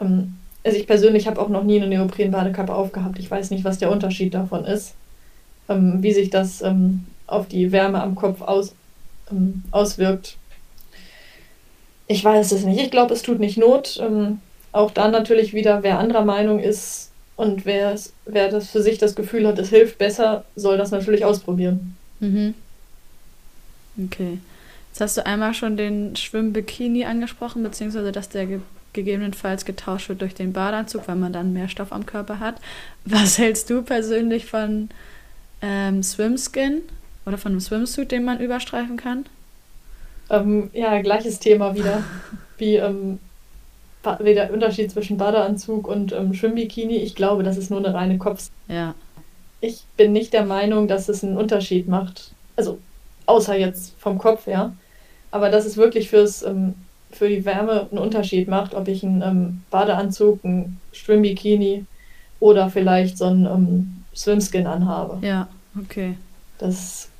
[0.00, 3.18] Ähm, also ich persönlich habe auch noch nie eine Neopren-Badekappe aufgehabt.
[3.18, 4.94] Ich weiß nicht, was der Unterschied davon ist,
[5.68, 8.74] ähm, wie sich das ähm, auf die Wärme am Kopf aus,
[9.70, 10.36] auswirkt.
[12.08, 12.80] Ich weiß es nicht.
[12.80, 14.02] Ich glaube, es tut nicht Not.
[14.72, 17.94] Auch dann natürlich wieder, wer anderer Meinung ist und wer,
[18.26, 21.96] wer das für sich das Gefühl hat, es hilft besser, soll das natürlich ausprobieren.
[22.18, 22.54] Mhm.
[24.04, 24.38] Okay.
[24.90, 28.60] Jetzt hast du einmal schon den Schwimmbikini angesprochen, beziehungsweise dass der ge
[28.92, 32.56] gegebenenfalls getauscht wird durch den Badeanzug, weil man dann mehr Stoff am Körper hat.
[33.04, 34.88] Was hältst du persönlich von
[35.62, 36.82] ähm, Swimskin
[37.24, 39.26] oder von einem Swimsuit, den man überstreifen kann?
[40.28, 42.02] Ähm, ja, gleiches Thema wieder.
[42.58, 43.20] Wie, ähm,
[44.18, 46.96] wie der Unterschied zwischen Badeanzug und ähm, Schwimmbikini.
[46.96, 48.50] Ich glaube, das ist nur eine reine Kopf.
[48.68, 48.94] Ja.
[49.62, 52.32] Ich bin nicht der Meinung, dass es einen Unterschied macht.
[52.56, 52.78] Also,
[53.30, 54.72] außer jetzt vom Kopf her.
[55.30, 56.74] Aber dass es wirklich fürs, ähm,
[57.10, 61.84] für die Wärme einen Unterschied macht, ob ich einen ähm, Badeanzug, einen Schwimmbikini
[62.40, 65.24] oder vielleicht so einen ähm, Swimskin anhabe.
[65.26, 66.16] Ja, okay.
[66.58, 67.10] Das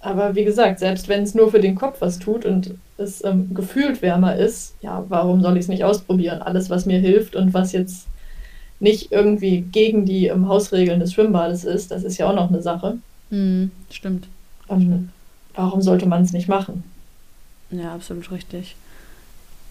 [0.00, 3.52] aber wie gesagt, selbst wenn es nur für den Kopf was tut und es ähm,
[3.54, 6.40] gefühlt wärmer ist, ja, warum soll ich es nicht ausprobieren?
[6.40, 8.06] Alles, was mir hilft und was jetzt
[8.80, 12.62] nicht irgendwie gegen die ähm, Hausregeln des Schwimmbades ist, das ist ja auch noch eine
[12.62, 12.98] Sache.
[13.30, 14.28] Mhm, stimmt.
[14.70, 15.08] Ähm,
[15.58, 16.84] warum sollte man es nicht machen?
[17.70, 18.76] Ja, absolut richtig.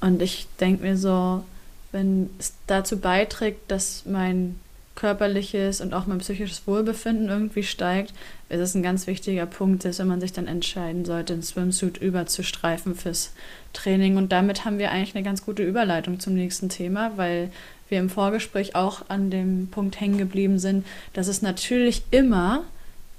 [0.01, 1.43] Und ich denke mir so,
[1.91, 4.59] wenn es dazu beiträgt, dass mein
[4.95, 8.13] körperliches und auch mein psychisches Wohlbefinden irgendwie steigt,
[8.49, 11.97] ist es ein ganz wichtiger Punkt, dass wenn man sich dann entscheiden sollte, ein Swimsuit
[11.97, 13.31] überzustreifen fürs
[13.73, 14.17] Training.
[14.17, 17.51] Und damit haben wir eigentlich eine ganz gute Überleitung zum nächsten Thema, weil
[17.89, 22.63] wir im Vorgespräch auch an dem Punkt hängen geblieben sind, dass es natürlich immer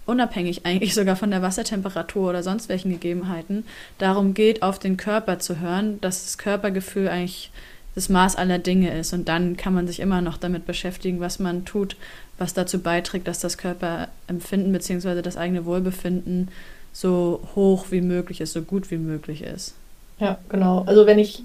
[0.09, 3.65] unabhängig eigentlich sogar von der Wassertemperatur oder sonst welchen Gegebenheiten,
[3.99, 7.51] darum geht, auf den Körper zu hören, dass das Körpergefühl eigentlich
[7.95, 9.13] das Maß aller Dinge ist.
[9.13, 11.97] Und dann kann man sich immer noch damit beschäftigen, was man tut,
[12.39, 15.21] was dazu beiträgt, dass das Körperempfinden bzw.
[15.21, 16.49] das eigene Wohlbefinden
[16.93, 19.75] so hoch wie möglich ist, so gut wie möglich ist.
[20.21, 20.85] Ja, genau.
[20.87, 21.43] Also wenn ich,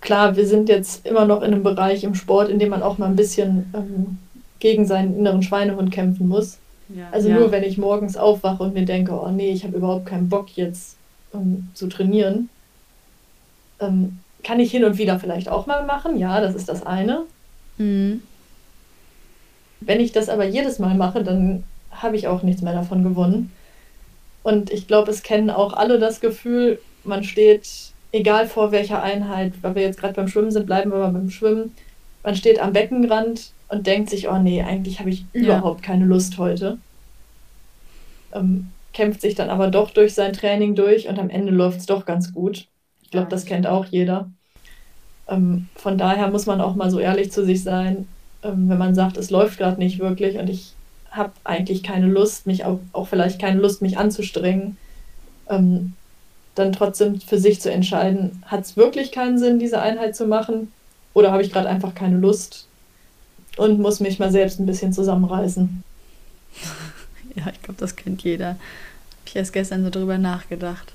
[0.00, 2.98] klar, wir sind jetzt immer noch in einem Bereich im Sport, in dem man auch
[2.98, 4.18] mal ein bisschen ähm,
[4.58, 6.58] gegen seinen inneren Schweinehund kämpfen muss.
[6.88, 7.38] Ja, also ja.
[7.38, 10.56] nur wenn ich morgens aufwache und mir denke, oh nee, ich habe überhaupt keinen Bock
[10.56, 10.96] jetzt
[11.32, 12.48] um, zu trainieren,
[13.80, 17.24] ähm, kann ich hin und wieder vielleicht auch mal machen, ja, das ist das eine.
[17.76, 18.22] Mhm.
[19.80, 23.52] Wenn ich das aber jedes Mal mache, dann habe ich auch nichts mehr davon gewonnen.
[24.42, 27.68] Und ich glaube, es kennen auch alle das Gefühl, man steht,
[28.12, 31.30] egal vor welcher Einheit, weil wir jetzt gerade beim Schwimmen sind, bleiben wir mal beim
[31.30, 31.74] Schwimmen,
[32.22, 35.42] man steht am Beckenrand und denkt sich, oh nee, eigentlich habe ich ja.
[35.58, 36.78] überhaupt keine Lust heute.
[38.32, 41.86] Ähm, kämpft sich dann aber doch durch sein Training durch und am Ende läuft es
[41.86, 42.66] doch ganz gut.
[43.02, 44.30] Ich glaube, das kennt auch jeder.
[45.28, 48.08] Ähm, von daher muss man auch mal so ehrlich zu sich sein,
[48.42, 50.72] ähm, wenn man sagt, es läuft gerade nicht wirklich und ich
[51.10, 54.76] habe eigentlich keine Lust, mich auch, auch vielleicht keine Lust, mich anzustrengen,
[55.48, 55.94] ähm,
[56.54, 60.72] dann trotzdem für sich zu entscheiden, hat es wirklich keinen Sinn, diese Einheit zu machen
[61.14, 62.67] oder habe ich gerade einfach keine Lust
[63.58, 65.82] und muss mich mal selbst ein bisschen zusammenreißen.
[67.34, 68.56] Ja, ich glaube, das kennt jeder.
[69.24, 70.92] Ich habe erst gestern so drüber nachgedacht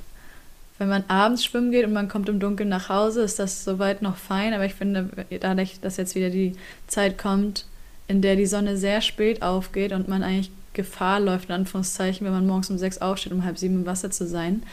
[0.78, 4.02] wenn man abends schwimmen geht und man kommt im Dunkeln nach Hause, ist das soweit
[4.02, 4.54] noch fein.
[4.54, 6.56] Aber ich finde, dadurch, dass jetzt wieder die
[6.88, 7.65] Zeit kommt,
[8.08, 12.34] in der die Sonne sehr spät aufgeht und man eigentlich Gefahr läuft, in Anführungszeichen, wenn
[12.34, 14.63] man morgens um sechs aufsteht, um halb sieben im Wasser zu sein,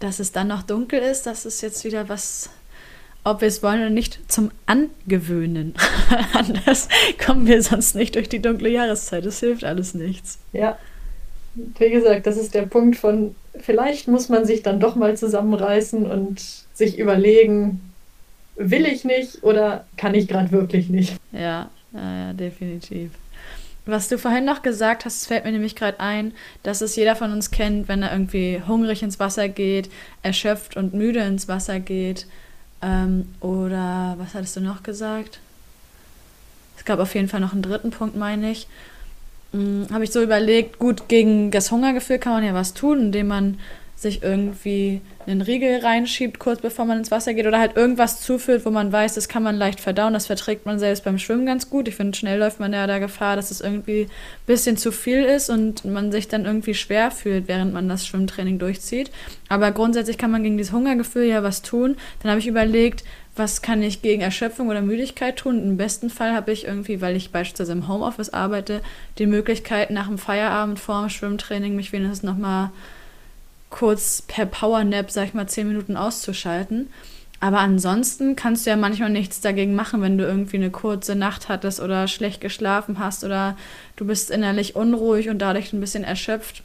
[0.00, 2.50] dass es dann noch dunkel ist, das ist jetzt wieder was,
[3.30, 5.74] ob wir es wollen oder nicht, zum Angewöhnen.
[6.32, 6.88] Anders
[7.24, 9.24] kommen wir sonst nicht durch die dunkle Jahreszeit.
[9.24, 10.38] Das hilft alles nichts.
[10.52, 10.78] Ja,
[11.54, 16.08] wie gesagt, das ist der Punkt von, vielleicht muss man sich dann doch mal zusammenreißen
[16.08, 16.40] und
[16.74, 17.80] sich überlegen,
[18.56, 21.16] will ich nicht oder kann ich gerade wirklich nicht.
[21.32, 23.10] Ja, ja, ja, definitiv.
[23.86, 27.32] Was du vorhin noch gesagt hast, fällt mir nämlich gerade ein, dass es jeder von
[27.32, 29.88] uns kennt, wenn er irgendwie hungrig ins Wasser geht,
[30.22, 32.26] erschöpft und müde ins Wasser geht.
[32.82, 35.40] Ähm, oder was hattest du noch gesagt?
[36.76, 38.68] Es gab auf jeden Fall noch einen dritten Punkt, meine ich.
[39.52, 43.28] Hm, Habe ich so überlegt, gut, gegen das Hungergefühl kann man ja was tun, indem
[43.28, 43.58] man
[43.96, 48.64] sich irgendwie einen Riegel reinschiebt, kurz bevor man ins Wasser geht, oder halt irgendwas zuführt,
[48.64, 51.68] wo man weiß, das kann man leicht verdauen, das verträgt man selbst beim Schwimmen ganz
[51.70, 51.88] gut.
[51.88, 55.24] Ich finde, schnell läuft man ja da Gefahr, dass es irgendwie ein bisschen zu viel
[55.24, 59.10] ist und man sich dann irgendwie schwer fühlt, während man das Schwimmtraining durchzieht.
[59.48, 61.96] Aber grundsätzlich kann man gegen dieses Hungergefühl ja was tun.
[62.22, 63.04] Dann habe ich überlegt,
[63.36, 65.62] was kann ich gegen Erschöpfung oder Müdigkeit tun?
[65.62, 68.80] Im besten Fall habe ich irgendwie, weil ich beispielsweise im Homeoffice arbeite,
[69.18, 72.70] die Möglichkeit, nach dem Feierabend vor dem Schwimmtraining mich wenigstens nochmal
[73.70, 76.88] kurz per Powernap, sag ich mal, zehn Minuten auszuschalten.
[77.40, 81.48] Aber ansonsten kannst du ja manchmal nichts dagegen machen, wenn du irgendwie eine kurze Nacht
[81.48, 83.56] hattest oder schlecht geschlafen hast oder
[83.96, 86.64] du bist innerlich unruhig und dadurch ein bisschen erschöpft.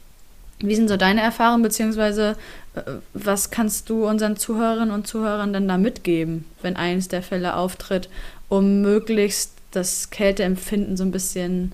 [0.58, 2.36] Wie sind so deine Erfahrungen, beziehungsweise
[2.74, 7.54] äh, was kannst du unseren Zuhörerinnen und Zuhörern denn da mitgeben, wenn eines der Fälle
[7.56, 8.08] auftritt,
[8.48, 11.72] um möglichst das Kälteempfinden so ein bisschen,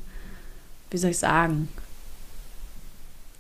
[0.91, 1.69] wie soll ich sagen,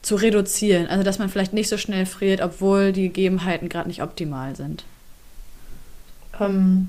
[0.03, 0.87] zu reduzieren.
[0.87, 4.85] Also dass man vielleicht nicht so schnell friert, obwohl die Gegebenheiten gerade nicht optimal sind.
[6.41, 6.89] Ähm,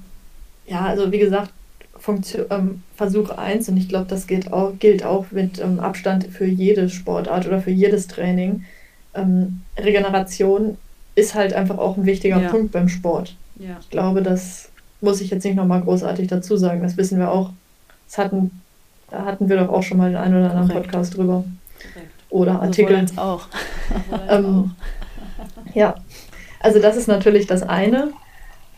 [0.66, 1.52] ja, also wie gesagt,
[1.98, 6.26] Funktion, ähm, Versuch 1 und ich glaube, das gilt auch, gilt auch mit ähm, Abstand
[6.28, 8.64] für jede Sportart oder für jedes Training.
[9.14, 10.78] Ähm, Regeneration
[11.16, 12.50] ist halt einfach auch ein wichtiger ja.
[12.50, 13.36] Punkt beim Sport.
[13.60, 13.78] Ja.
[13.82, 14.70] Ich glaube, das
[15.02, 16.82] muss ich jetzt nicht nochmal großartig dazu sagen.
[16.82, 17.52] Das wissen wir auch.
[18.08, 18.52] Das hatten,
[19.10, 20.88] da hatten wir doch auch schon mal den einen oder anderen Korrekt.
[20.88, 21.44] Podcast drüber.
[21.94, 22.11] Korrekt.
[22.32, 22.96] Oder Artikel.
[22.96, 23.48] Also auch.
[24.30, 24.72] ähm,
[25.74, 25.96] ja,
[26.60, 28.12] also das ist natürlich das eine.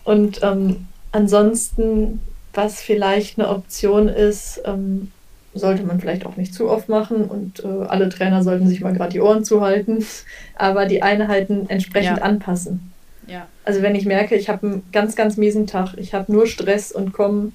[0.03, 2.19] Und ähm, ansonsten
[2.53, 5.11] was vielleicht eine Option ist, ähm,
[5.55, 8.93] sollte man vielleicht auch nicht zu oft machen und äh, alle Trainer sollten sich mal
[8.93, 10.05] gerade die Ohren zuhalten,
[10.55, 12.23] aber die Einheiten entsprechend ja.
[12.23, 12.91] anpassen.
[13.27, 13.47] Ja.
[13.63, 16.91] Also wenn ich merke, ich habe einen ganz, ganz miesen Tag, ich habe nur Stress
[16.91, 17.51] und komme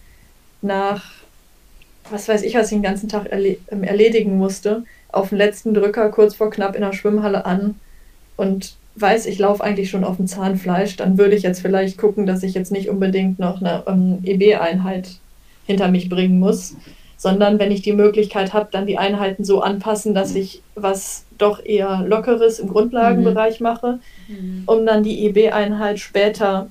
[0.62, 1.04] nach,
[2.10, 5.74] was weiß ich, was ich den ganzen Tag erle ähm, erledigen musste, auf den letzten
[5.74, 7.76] Drücker kurz vor knapp in der Schwimmhalle an
[8.36, 12.26] und weiß, ich laufe eigentlich schon auf dem Zahnfleisch, dann würde ich jetzt vielleicht gucken,
[12.26, 15.08] dass ich jetzt nicht unbedingt noch eine ähm, EB-Einheit
[15.66, 16.76] hinter mich bringen muss,
[17.16, 21.64] sondern wenn ich die Möglichkeit habe, dann die Einheiten so anpassen, dass ich was doch
[21.64, 23.64] eher Lockeres im Grundlagenbereich mhm.
[23.64, 24.62] mache, mhm.
[24.66, 26.68] um dann die EB-Einheit später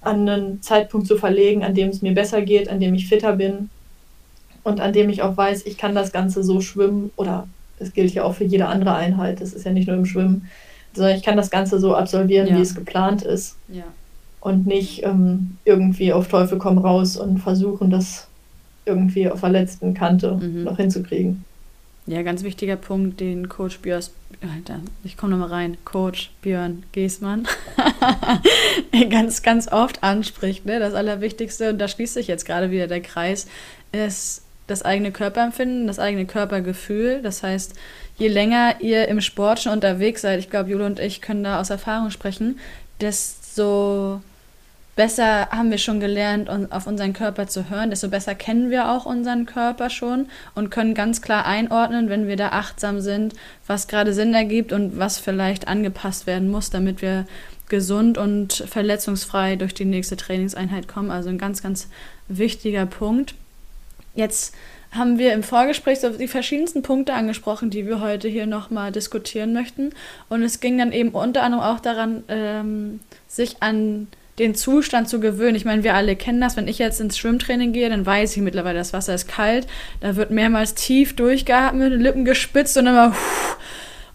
[0.00, 3.34] an einen Zeitpunkt zu verlegen, an dem es mir besser geht, an dem ich fitter
[3.34, 3.70] bin
[4.62, 7.48] und an dem ich auch weiß, ich kann das Ganze so schwimmen oder
[7.80, 10.48] es gilt ja auch für jede andere Einheit, das ist ja nicht nur im Schwimmen,
[10.94, 12.56] sondern ich kann das Ganze so absolvieren, ja.
[12.56, 13.56] wie es geplant ist.
[13.68, 13.84] Ja.
[14.40, 18.28] Und nicht ähm, irgendwie auf Teufel komm raus und versuchen, das
[18.84, 20.64] irgendwie auf der letzten Kante mhm.
[20.64, 21.44] noch hinzukriegen.
[22.06, 24.02] Ja, ganz wichtiger Punkt, den Coach Björn,
[25.04, 27.46] ich komme nochmal rein, Coach Björn Geßmann
[29.10, 30.64] ganz, ganz oft anspricht.
[30.64, 30.78] Ne?
[30.78, 33.46] Das Allerwichtigste, und da schließt sich jetzt gerade wieder der Kreis,
[33.92, 37.20] ist das eigene Körperempfinden, das eigene Körpergefühl.
[37.22, 37.74] Das heißt,
[38.16, 41.60] je länger ihr im Sport schon unterwegs seid, ich glaube, Jule und ich können da
[41.60, 42.60] aus Erfahrung sprechen,
[43.00, 44.20] desto
[44.94, 49.06] besser haben wir schon gelernt, auf unseren Körper zu hören, desto besser kennen wir auch
[49.06, 50.26] unseren Körper schon
[50.56, 53.34] und können ganz klar einordnen, wenn wir da achtsam sind,
[53.66, 57.26] was gerade Sinn ergibt und was vielleicht angepasst werden muss, damit wir
[57.68, 61.10] gesund und verletzungsfrei durch die nächste Trainingseinheit kommen.
[61.10, 61.88] Also ein ganz, ganz
[62.26, 63.34] wichtiger Punkt.
[64.18, 64.52] Jetzt
[64.90, 69.52] haben wir im Vorgespräch so die verschiedensten Punkte angesprochen, die wir heute hier nochmal diskutieren
[69.52, 69.90] möchten.
[70.28, 74.08] Und es ging dann eben unter anderem auch daran, ähm, sich an
[74.40, 75.54] den Zustand zu gewöhnen.
[75.54, 76.56] Ich meine, wir alle kennen das.
[76.56, 79.68] Wenn ich jetzt ins Schwimmtraining gehe, dann weiß ich mittlerweile, das Wasser ist kalt.
[80.00, 83.12] Da wird mehrmals tief durchgeatmet, Lippen gespitzt und mal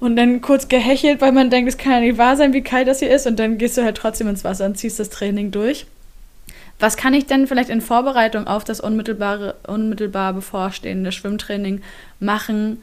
[0.02, 2.90] und dann kurz gehechelt, weil man denkt, es kann ja nicht wahr sein, wie kalt
[2.90, 3.26] das hier ist.
[3.26, 5.86] Und dann gehst du halt trotzdem ins Wasser und ziehst das Training durch.
[6.80, 11.82] Was kann ich denn vielleicht in Vorbereitung auf das unmittelbare, unmittelbar bevorstehende Schwimmtraining
[12.20, 12.82] machen,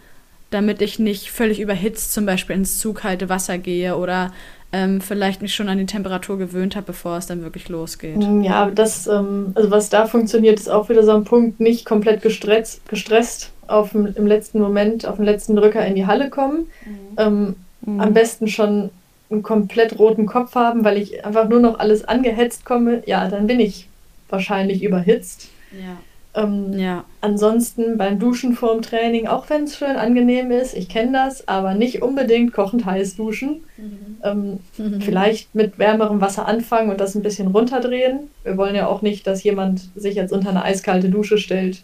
[0.50, 4.32] damit ich nicht völlig überhitzt zum Beispiel ins zu kalte Wasser gehe oder
[4.72, 8.18] ähm, vielleicht mich schon an die Temperatur gewöhnt habe, bevor es dann wirklich losgeht.
[8.18, 11.84] Mm, ja, das, ähm, also was da funktioniert, ist auch wieder so ein Punkt, nicht
[11.84, 16.30] komplett gestresst, gestresst auf dem, im letzten Moment, auf den letzten Drücker in die Halle
[16.30, 16.68] kommen.
[16.84, 16.96] Mhm.
[17.16, 18.00] Ähm, mhm.
[18.00, 18.90] Am besten schon
[19.30, 23.46] einen komplett roten Kopf haben, weil ich einfach nur noch alles angehetzt komme, ja, dann
[23.46, 23.88] bin ich
[24.28, 25.48] wahrscheinlich überhitzt.
[25.72, 25.96] Ja.
[26.32, 27.04] Ähm, ja.
[27.20, 31.74] Ansonsten beim Duschen vorm Training, auch wenn es schön angenehm ist, ich kenne das, aber
[31.74, 33.62] nicht unbedingt kochend heiß duschen.
[33.76, 34.16] Mhm.
[34.22, 35.00] Ähm, mhm.
[35.00, 38.30] Vielleicht mit wärmerem Wasser anfangen und das ein bisschen runterdrehen.
[38.44, 41.82] Wir wollen ja auch nicht, dass jemand sich jetzt unter eine eiskalte Dusche stellt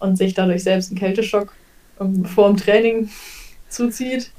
[0.00, 1.54] und sich dadurch selbst einen Kälteschock
[2.00, 3.08] ähm, vor dem Training
[3.68, 4.30] zuzieht.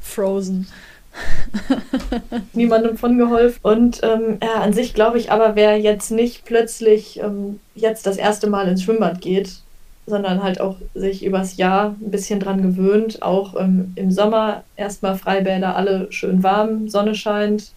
[0.00, 0.68] Frozen.
[2.52, 3.58] Niemandem von geholfen.
[3.62, 8.16] Und ähm, ja, an sich glaube ich aber, wer jetzt nicht plötzlich ähm, jetzt das
[8.16, 9.60] erste Mal ins Schwimmbad geht,
[10.06, 15.16] sondern halt auch sich übers Jahr ein bisschen dran gewöhnt, auch ähm, im Sommer erstmal
[15.16, 17.72] Freibäder alle schön warm, Sonne scheint.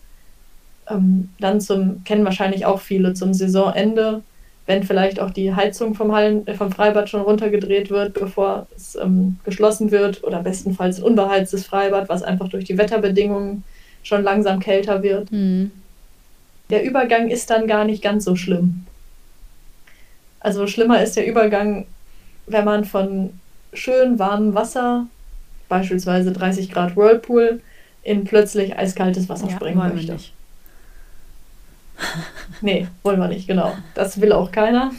[0.90, 4.22] Ähm, dann zum, kennen wahrscheinlich auch viele, zum Saisonende
[4.66, 8.96] wenn vielleicht auch die Heizung vom, Hallen, äh, vom Freibad schon runtergedreht wird, bevor es
[8.96, 13.64] ähm, geschlossen wird oder bestenfalls ein unbeheiztes Freibad, was einfach durch die Wetterbedingungen
[14.04, 15.32] schon langsam kälter wird.
[15.32, 15.72] Mhm.
[16.70, 18.86] Der Übergang ist dann gar nicht ganz so schlimm.
[20.40, 21.86] Also schlimmer ist der Übergang,
[22.48, 23.32] wenn man von
[23.74, 25.08] schön warmem Wasser,
[25.70, 27.62] beispielsweise 30 Grad Whirlpool,
[28.04, 30.14] in plötzlich eiskaltes Wasser ja, springen möchte.
[30.14, 30.34] Nicht.
[32.62, 33.74] nee, wollen wir nicht, genau.
[33.94, 34.92] Das will auch keiner.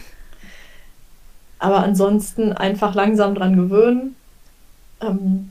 [1.58, 4.16] Aber ansonsten einfach langsam dran gewöhnen.
[5.00, 5.50] Ähm,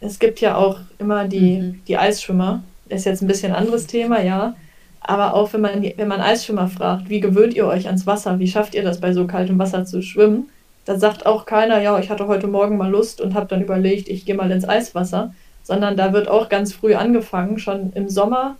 [0.00, 1.80] es gibt ja auch immer die, mhm.
[1.86, 2.62] die Eisschwimmer.
[2.88, 4.54] Das ist jetzt ein bisschen anderes Thema, ja.
[5.00, 8.38] Aber auch wenn man, wenn man Eisschwimmer fragt, wie gewöhnt ihr euch ans Wasser?
[8.38, 10.48] Wie schafft ihr das bei so kaltem Wasser zu schwimmen?
[10.84, 14.08] Da sagt auch keiner, ja, ich hatte heute Morgen mal Lust und habe dann überlegt,
[14.08, 15.34] ich gehe mal ins Eiswasser.
[15.62, 18.56] Sondern da wird auch ganz früh angefangen, schon im Sommer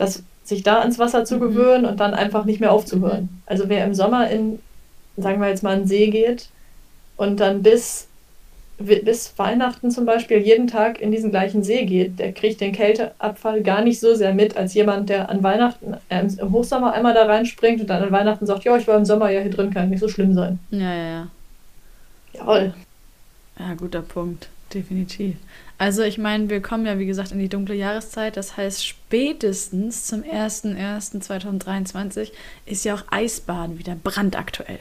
[0.00, 1.40] das sich da ans Wasser zu mhm.
[1.40, 3.22] gewöhnen und dann einfach nicht mehr aufzuhören.
[3.22, 3.42] Mhm.
[3.46, 4.58] Also wer im Sommer in,
[5.16, 6.48] sagen wir jetzt mal, einen See geht
[7.16, 8.08] und dann bis,
[8.78, 13.62] bis Weihnachten zum Beispiel jeden Tag in diesen gleichen See geht, der kriegt den Kälteabfall
[13.62, 17.26] gar nicht so sehr mit, als jemand, der an Weihnachten, äh, im Hochsommer einmal da
[17.26, 19.90] reinspringt und dann an Weihnachten sagt, ja, ich war im Sommer ja hier drin, kann
[19.90, 20.58] nicht so schlimm sein.
[20.70, 21.26] Ja, ja, ja.
[22.32, 22.74] Jawohl.
[23.58, 25.36] Ja, guter Punkt, definitiv.
[25.80, 28.36] Also ich meine, wir kommen ja, wie gesagt, in die dunkle Jahreszeit.
[28.36, 32.32] Das heißt, spätestens zum 01.01.2023
[32.66, 34.80] ist ja auch Eisbaden wieder brandaktuell.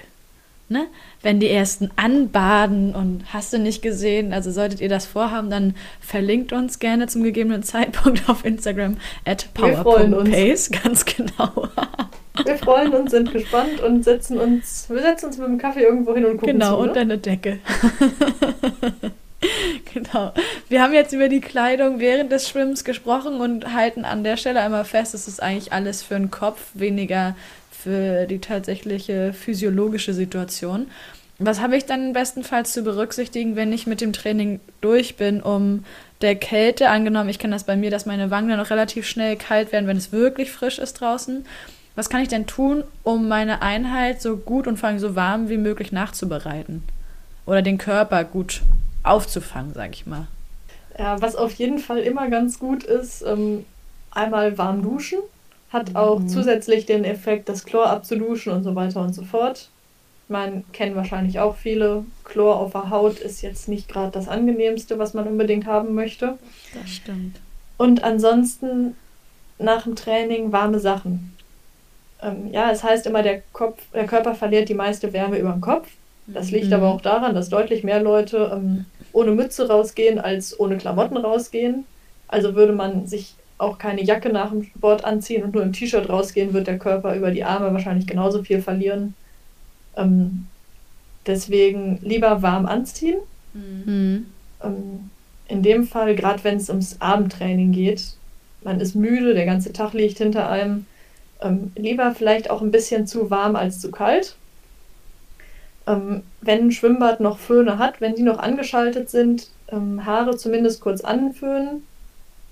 [0.68, 0.88] Ne?
[1.22, 5.74] Wenn die ersten anbaden und hast du nicht gesehen, also solltet ihr das vorhaben, dann
[6.02, 11.70] verlinkt uns gerne zum gegebenen Zeitpunkt auf Instagram at power.pace, ganz genau.
[12.44, 16.14] wir freuen uns, sind gespannt und setzen uns, wir setzen uns mit dem Kaffee irgendwo
[16.14, 17.60] hin und gucken Genau, zu, unter eine Decke.
[19.94, 20.34] genau.
[20.68, 24.62] Wir haben jetzt über die Kleidung während des Schwimmens gesprochen und halten an der Stelle
[24.62, 27.36] einmal fest, es ist eigentlich alles für den Kopf, weniger
[27.72, 30.88] für die tatsächliche physiologische Situation.
[31.42, 35.86] Was habe ich dann bestenfalls zu berücksichtigen, wenn ich mit dem Training durch bin, um
[36.20, 39.38] der Kälte, angenommen, ich kenne das bei mir, dass meine Wangen dann noch relativ schnell
[39.38, 41.46] kalt werden, wenn es wirklich frisch ist draußen.
[41.96, 45.48] Was kann ich denn tun, um meine Einheit so gut und vor allem so warm
[45.48, 46.84] wie möglich nachzubereiten?
[47.46, 48.62] Oder den Körper gut
[49.04, 50.28] aufzufangen, sag ich mal.
[50.98, 53.66] Ja, was auf jeden Fall immer ganz gut ist, ähm,
[54.12, 55.20] einmal warm duschen.
[55.72, 56.30] Hat auch mhm.
[56.30, 59.70] zusätzlich den Effekt, das Chlor abzuduschen und so weiter und so fort.
[60.28, 62.06] Man kennt wahrscheinlich auch viele.
[62.24, 66.38] Chlor auf der Haut ist jetzt nicht gerade das angenehmste, was man unbedingt haben möchte.
[66.74, 67.40] Das stimmt.
[67.78, 68.96] Und ansonsten
[69.58, 71.36] nach dem Training warme Sachen.
[72.22, 75.62] Ähm, ja, es heißt immer, der, Kopf, der Körper verliert die meiste Wärme über den
[75.62, 75.88] Kopf.
[76.34, 76.74] Das liegt mhm.
[76.74, 81.86] aber auch daran, dass deutlich mehr Leute ähm, ohne Mütze rausgehen als ohne Klamotten rausgehen.
[82.28, 86.08] Also würde man sich auch keine Jacke nach dem Sport anziehen und nur im T-Shirt
[86.08, 89.16] rausgehen, wird der Körper über die Arme wahrscheinlich genauso viel verlieren.
[89.98, 90.48] Ähm,
[91.26, 93.18] deswegen lieber warm anziehen.
[93.54, 94.28] Mhm.
[94.64, 95.10] Ähm,
[95.48, 98.14] in dem Fall, gerade wenn es ums Abendtraining geht,
[98.64, 100.86] man ist müde, der ganze Tag liegt hinter einem,
[101.42, 104.36] ähm, lieber vielleicht auch ein bisschen zu warm als zu kalt
[105.90, 110.82] ähm, wenn ein Schwimmbad noch Föhne hat, wenn die noch angeschaltet sind, ähm, Haare zumindest
[110.82, 111.84] kurz anföhnen,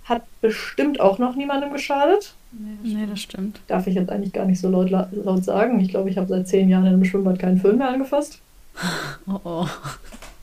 [0.05, 2.33] hat bestimmt auch noch niemandem geschadet.
[2.51, 3.59] Nee, nee, das stimmt.
[3.67, 5.79] Darf ich jetzt eigentlich gar nicht so laut, laut sagen.
[5.79, 8.39] Ich glaube, ich habe seit zehn Jahren in einem Schwimmbad keinen Föhn mehr angefasst.
[9.27, 9.67] Oh oh.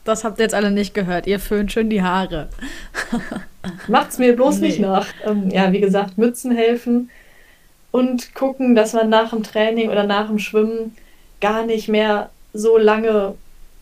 [0.03, 1.25] Das habt ihr jetzt alle nicht gehört.
[1.25, 2.49] Ihr föhnt schön die Haare.
[3.87, 4.67] Macht's mir bloß nee.
[4.67, 5.07] nicht nach.
[5.25, 7.09] Ähm, ja, wie gesagt, Mützen helfen
[7.89, 10.95] und gucken, dass man nach dem Training oder nach dem Schwimmen
[11.41, 13.35] gar nicht mehr so lange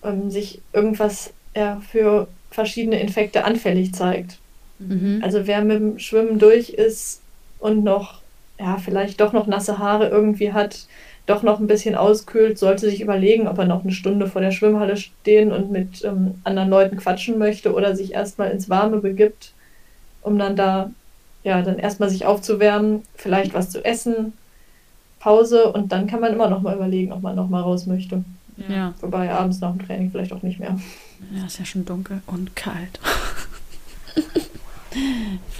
[0.03, 4.39] ähm, sich irgendwas ja, für verschiedene Infekte anfällig zeigt.
[4.79, 5.21] Mhm.
[5.23, 7.21] Also wer mit dem Schwimmen durch ist
[7.59, 8.21] und noch,
[8.59, 10.87] ja, vielleicht doch noch nasse Haare irgendwie hat,
[11.25, 14.51] doch noch ein bisschen auskühlt, sollte sich überlegen, ob er noch eine Stunde vor der
[14.51, 19.53] Schwimmhalle stehen und mit ähm, anderen Leuten quatschen möchte oder sich erstmal ins Warme begibt,
[20.21, 20.91] um dann da,
[21.43, 24.33] ja, dann erstmal sich aufzuwärmen, vielleicht was zu essen,
[25.19, 28.25] Pause und dann kann man immer noch mal überlegen, ob man noch mal raus möchte.
[28.57, 28.93] Ja.
[29.01, 30.79] Wobei abends nach dem Training vielleicht auch nicht mehr.
[31.31, 32.99] Ja, ist ja schon dunkel und kalt.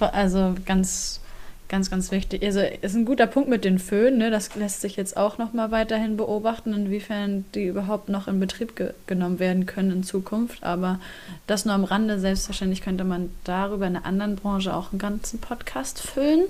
[0.00, 1.20] also ganz,
[1.68, 2.44] ganz, ganz wichtig.
[2.44, 4.30] Also ist ein guter Punkt mit den Föhn, ne?
[4.30, 8.76] Das lässt sich jetzt auch noch mal weiterhin beobachten, inwiefern die überhaupt noch in Betrieb
[8.76, 10.62] ge genommen werden können in Zukunft.
[10.62, 11.00] Aber
[11.46, 12.18] das nur am Rande.
[12.18, 16.44] Selbstverständlich könnte man darüber in einer anderen Branche auch einen ganzen Podcast füllen.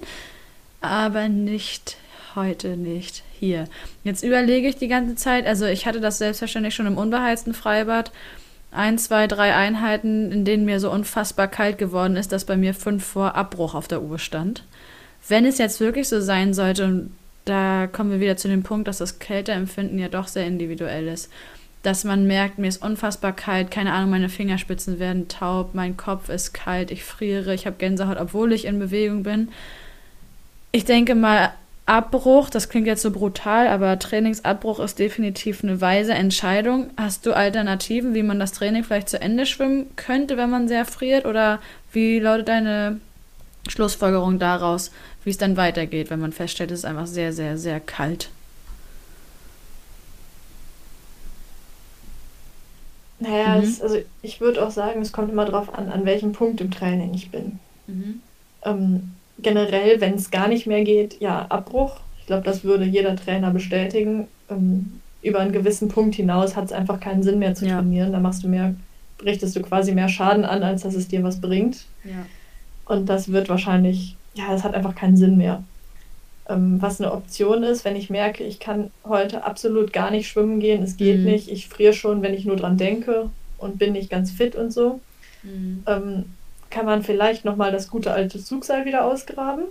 [0.81, 1.97] Aber nicht
[2.35, 3.69] heute nicht hier.
[4.03, 8.13] Jetzt überlege ich die ganze Zeit, also ich hatte das selbstverständlich schon im unbeheizten Freibad.
[8.71, 12.75] Ein, zwei, drei Einheiten, in denen mir so unfassbar kalt geworden ist, dass bei mir
[12.75, 14.65] fünf vor Abbruch auf der Uhr stand.
[15.29, 17.15] Wenn es jetzt wirklich so sein sollte, und
[17.45, 21.31] da kommen wir wieder zu dem Punkt, dass das Kälteempfinden ja doch sehr individuell ist,
[21.85, 26.31] dass man merkt, mir ist unfassbar kalt, keine Ahnung, meine Fingerspitzen werden taub, mein Kopf
[26.31, 29.51] ist kalt, ich friere, ich habe Gänsehaut, obwohl ich in Bewegung bin.
[30.73, 31.53] Ich denke mal,
[31.87, 36.89] Abbruch, das klingt jetzt so brutal, aber Trainingsabbruch ist definitiv eine weise Entscheidung.
[36.97, 40.87] Hast du Alternativen, wie man das Training vielleicht zu Ende schwimmen könnte, wenn man sehr
[40.87, 41.27] friert?
[41.27, 41.61] Oder
[41.93, 43.01] wie lautet deine
[43.69, 44.93] Schlussfolgerung daraus,
[45.25, 48.31] wie es dann weitergeht, wenn man feststellt, es ist einfach sehr, sehr, sehr kalt?
[53.19, 53.63] Naja, mhm.
[53.63, 56.71] es, also ich würde auch sagen, es kommt immer darauf an, an welchem Punkt im
[56.71, 57.59] Training ich bin.
[57.87, 58.21] Mhm.
[58.65, 62.01] Ähm, generell, wenn es gar nicht mehr geht, ja, Abbruch.
[62.21, 64.29] Ich glaube, das würde jeder Trainer bestätigen.
[64.51, 67.77] Ähm, über einen gewissen Punkt hinaus hat es einfach keinen Sinn mehr zu ja.
[67.77, 68.13] trainieren.
[68.13, 68.75] Da machst du mehr,
[69.23, 71.87] richtest du quasi mehr Schaden an, als dass es dir was bringt.
[72.05, 72.27] Ja.
[72.85, 75.65] Und das wird wahrscheinlich, ja, das hat einfach keinen Sinn mehr.
[76.47, 80.61] Ähm, was eine Option ist, wenn ich merke, ich kann heute absolut gar nicht schwimmen
[80.61, 81.25] gehen, es geht mhm.
[81.25, 84.71] nicht, ich friere schon, wenn ich nur dran denke und bin nicht ganz fit und
[84.71, 85.01] so.
[85.43, 85.83] Mhm.
[85.87, 86.25] Ähm,
[86.75, 89.63] kann man vielleicht nochmal das gute alte Zugseil wieder ausgraben.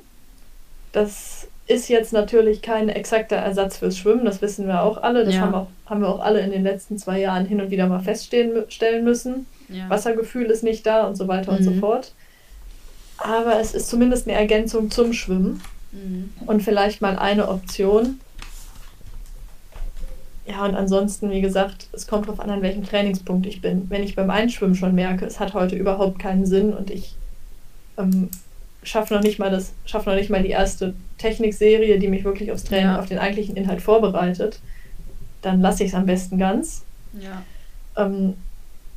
[0.93, 5.25] Das ist jetzt natürlich kein exakter Ersatz fürs Schwimmen, das wissen wir auch alle.
[5.25, 5.41] Das ja.
[5.41, 7.99] haben, auch, haben wir auch alle in den letzten zwei Jahren hin und wieder mal
[7.99, 9.47] feststellen müssen.
[9.67, 9.89] Ja.
[9.89, 11.57] Wassergefühl ist nicht da und so weiter mhm.
[11.57, 11.79] und so mhm.
[11.81, 12.13] fort.
[13.17, 16.31] Aber es ist zumindest eine Ergänzung zum Schwimmen mhm.
[16.45, 18.21] und vielleicht mal eine Option,
[20.45, 23.89] ja, und ansonsten, wie gesagt, es kommt darauf an, an welchem Trainingspunkt ich bin.
[23.89, 27.15] Wenn ich beim Einschwimmen schon merke, es hat heute überhaupt keinen Sinn und ich
[27.97, 28.29] ähm,
[28.83, 32.51] schaffe noch nicht mal das, schaffe noch nicht mal die erste Technikserie, die mich wirklich
[32.51, 32.99] aufs Training, ja.
[32.99, 34.59] auf den eigentlichen Inhalt vorbereitet,
[35.41, 36.83] dann lasse ich es am besten ganz.
[37.19, 37.43] Ja.
[37.95, 38.33] Ähm,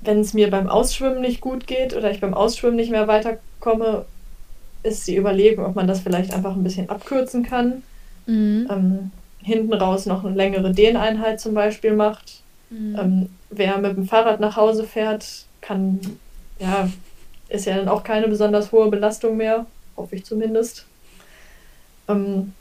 [0.00, 4.04] wenn es mir beim Ausschwimmen nicht gut geht oder ich beim Ausschwimmen nicht mehr weiterkomme,
[4.82, 7.82] ist die Überlegung, ob man das vielleicht einfach ein bisschen abkürzen kann.
[8.26, 8.68] Mhm.
[8.70, 9.10] Ähm,
[9.46, 12.40] hinten raus noch eine längere Dehneinheit zum Beispiel macht.
[12.68, 12.98] Mhm.
[12.98, 16.00] Ähm, wer mit dem Fahrrad nach Hause fährt, kann,
[16.58, 16.90] ja,
[17.48, 19.66] ist ja dann auch keine besonders hohe Belastung mehr,
[19.96, 20.84] hoffe ich zumindest.
[22.08, 22.54] Ähm,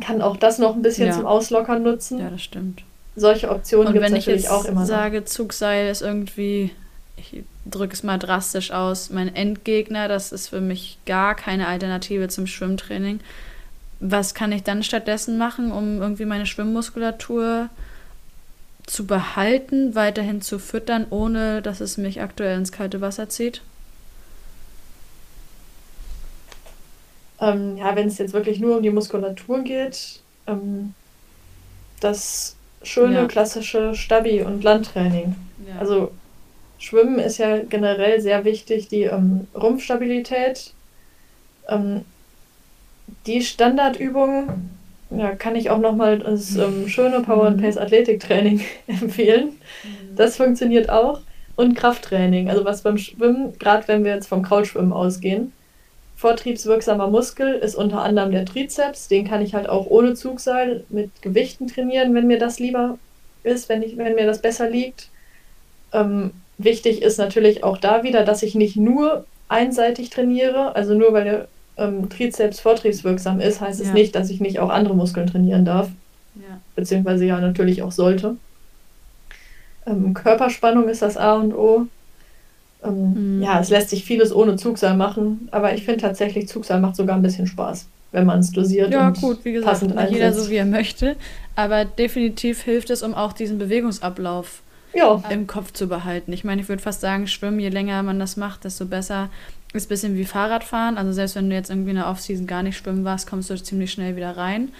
[0.00, 1.12] kann auch das noch ein bisschen ja.
[1.12, 2.18] zum Auslockern nutzen.
[2.18, 2.82] Ja, das stimmt.
[3.16, 4.76] Solche Optionen gibt es natürlich auch immer.
[4.76, 6.70] Wenn ich sage, Zugseil ist irgendwie,
[7.18, 12.28] ich drücke es mal drastisch aus, mein Endgegner, das ist für mich gar keine Alternative
[12.28, 13.20] zum Schwimmtraining
[14.06, 17.70] was kann ich dann stattdessen machen, um irgendwie meine Schwimmmuskulatur
[18.84, 23.62] zu behalten, weiterhin zu füttern, ohne dass es mich aktuell ins kalte Wasser zieht?
[27.40, 30.92] Ähm, ja, wenn es jetzt wirklich nur um die Muskulatur geht, ähm,
[32.00, 33.26] das schöne ja.
[33.26, 35.34] klassische Stabi- und Landtraining.
[35.66, 35.78] Ja.
[35.80, 36.12] Also
[36.78, 40.74] Schwimmen ist ja generell sehr wichtig, die ähm, Rumpfstabilität.
[41.68, 42.04] Ähm,
[43.26, 44.70] die Standardübung
[45.10, 49.46] ja, kann ich auch nochmal das ähm, schöne Power and Pace Athletiktraining empfehlen.
[49.84, 50.16] Mhm.
[50.16, 51.20] Das funktioniert auch.
[51.56, 55.52] Und Krafttraining, also was beim Schwimmen, gerade wenn wir jetzt vom Krautschwimmen ausgehen,
[56.16, 59.08] vortriebswirksamer Muskel ist unter anderem der Trizeps.
[59.08, 62.98] Den kann ich halt auch ohne Zugseil mit Gewichten trainieren, wenn mir das lieber
[63.44, 65.10] ist, wenn, ich, wenn mir das besser liegt.
[65.92, 71.12] Ähm, wichtig ist natürlich auch da wieder, dass ich nicht nur einseitig trainiere, also nur
[71.12, 73.94] weil der ähm, Trizeps vortriebswirksam ist, heißt es ja.
[73.94, 75.88] nicht, dass ich nicht auch andere Muskeln trainieren darf.
[76.36, 76.60] Ja.
[76.74, 78.36] Beziehungsweise ja natürlich auch sollte.
[79.86, 81.86] Ähm, Körperspannung ist das A und O.
[82.82, 83.42] Ähm, mhm.
[83.42, 87.16] Ja, es lässt sich vieles ohne Zugseil machen, aber ich finde tatsächlich, Zugseil macht sogar
[87.16, 90.50] ein bisschen Spaß, wenn man es dosiert ja, und gut, wie gesagt, passend jeder so
[90.50, 91.16] wie er möchte,
[91.56, 94.62] aber definitiv hilft es, um auch diesen Bewegungsablauf
[94.94, 95.22] ja.
[95.30, 96.32] im Kopf zu behalten.
[96.32, 99.30] Ich meine, ich würde fast sagen, Schwimmen, je länger man das macht, desto besser
[99.72, 100.96] ist ein bisschen wie Fahrradfahren.
[100.96, 103.56] Also selbst wenn du jetzt irgendwie in der Offseason gar nicht schwimmen warst, kommst du
[103.56, 104.70] ziemlich schnell wieder rein.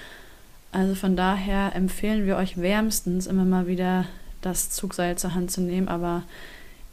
[0.72, 4.06] Also von daher empfehlen wir euch wärmstens immer mal wieder
[4.40, 5.88] das Zugseil zur Hand zu nehmen.
[5.88, 6.22] Aber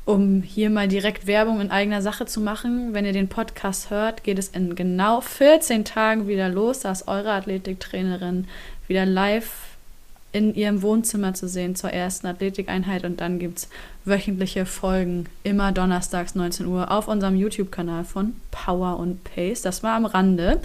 [0.06, 4.24] um hier mal direkt Werbung in eigener Sache zu machen, wenn ihr den Podcast hört,
[4.24, 6.80] geht es in genau 14 Tagen wieder los.
[6.82, 8.48] Da ist eure Athletiktrainerin
[8.88, 9.71] wieder live
[10.32, 13.70] in ihrem Wohnzimmer zu sehen zur ersten Athletikeinheit und dann gibt es
[14.06, 19.62] wöchentliche Folgen, immer donnerstags 19 Uhr auf unserem YouTube-Kanal von Power und Pace.
[19.62, 20.62] Das war am Rande.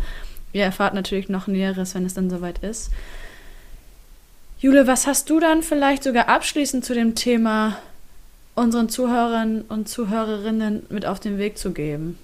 [0.52, 2.90] Ihr erfahrt natürlich noch Näheres, wenn es dann soweit ist.
[4.58, 7.76] Jule, was hast du dann vielleicht sogar abschließend zu dem Thema
[8.54, 12.18] unseren Zuhörern und Zuhörerinnen mit auf den Weg zu geben?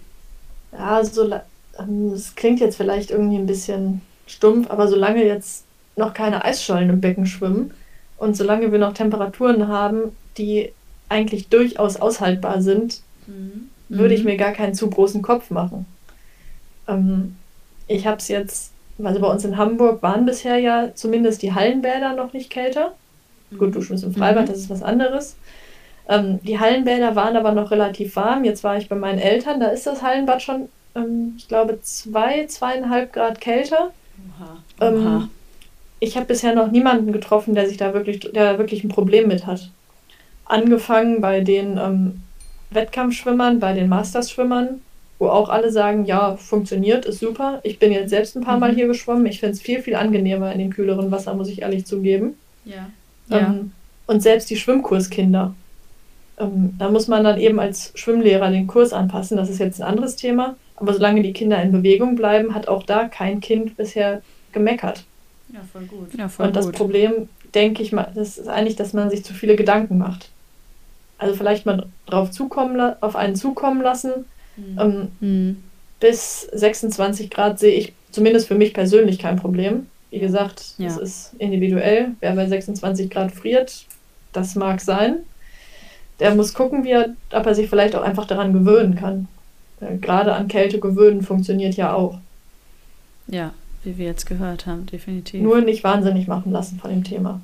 [0.72, 1.30] Ja, so,
[1.78, 5.64] ähm, es klingt jetzt vielleicht irgendwie ein bisschen stumpf, aber solange jetzt
[5.96, 7.72] noch keine Eisschollen im Becken schwimmen
[8.16, 10.72] und solange wir noch Temperaturen haben, die
[11.08, 13.68] eigentlich durchaus aushaltbar sind, mhm.
[13.88, 14.30] würde ich mhm.
[14.30, 15.86] mir gar keinen zu großen Kopf machen.
[16.88, 17.36] Ähm,
[17.88, 18.72] ich habe es jetzt,
[19.02, 22.94] also bei uns in Hamburg waren bisher ja zumindest die Hallenbäder noch nicht kälter.
[23.50, 23.58] Mhm.
[23.58, 24.50] Gut, du schwimmst im Freibad, mhm.
[24.50, 25.36] das ist was anderes.
[26.08, 28.44] Ähm, die Hallenbäder waren aber noch relativ warm.
[28.44, 32.46] Jetzt war ich bei meinen Eltern, da ist das Hallenbad schon, ähm, ich glaube, zwei,
[32.46, 33.92] zweieinhalb Grad kälter.
[34.38, 34.88] Oha.
[34.88, 35.28] Ähm, Oha.
[36.02, 39.46] Ich habe bisher noch niemanden getroffen, der sich da wirklich, der wirklich ein Problem mit
[39.46, 39.70] hat.
[40.44, 42.22] Angefangen bei den ähm,
[42.70, 44.80] Wettkampfschwimmern, bei den Masters-Schwimmern,
[45.20, 47.60] wo auch alle sagen, ja, funktioniert, ist super.
[47.62, 48.60] Ich bin jetzt selbst ein paar mhm.
[48.60, 49.26] Mal hier geschwommen.
[49.26, 52.34] Ich finde es viel, viel angenehmer in dem kühleren Wasser, muss ich ehrlich zugeben.
[52.64, 52.90] Ja.
[53.30, 53.54] Ähm, ja.
[54.08, 55.54] Und selbst die Schwimmkurskinder.
[56.36, 59.36] Ähm, da muss man dann eben als Schwimmlehrer den Kurs anpassen.
[59.36, 60.56] Das ist jetzt ein anderes Thema.
[60.74, 65.04] Aber solange die Kinder in Bewegung bleiben, hat auch da kein Kind bisher gemeckert.
[65.52, 66.14] Ja, voll gut.
[66.14, 66.76] Ja, voll Und das gut.
[66.76, 70.30] Problem, denke ich mal, das ist eigentlich, dass man sich zu viele Gedanken macht.
[71.18, 74.24] Also vielleicht mal drauf zukommen, auf einen zukommen lassen
[74.56, 74.78] Mhm.
[74.78, 75.62] Ähm, mhm.
[76.00, 79.86] Bis 26 Grad sehe ich zumindest für mich persönlich kein Problem.
[80.10, 80.88] Wie gesagt, ja.
[80.88, 82.12] es ist individuell.
[82.20, 83.86] Wer bei 26 Grad friert,
[84.32, 85.18] das mag sein.
[86.20, 89.28] Der muss gucken, wie er, ob er sich vielleicht auch einfach daran gewöhnen kann.
[89.80, 92.18] Äh, gerade an Kälte gewöhnen funktioniert ja auch.
[93.28, 95.42] Ja, wie wir jetzt gehört haben, definitiv.
[95.42, 97.40] Nur nicht wahnsinnig machen lassen von dem Thema.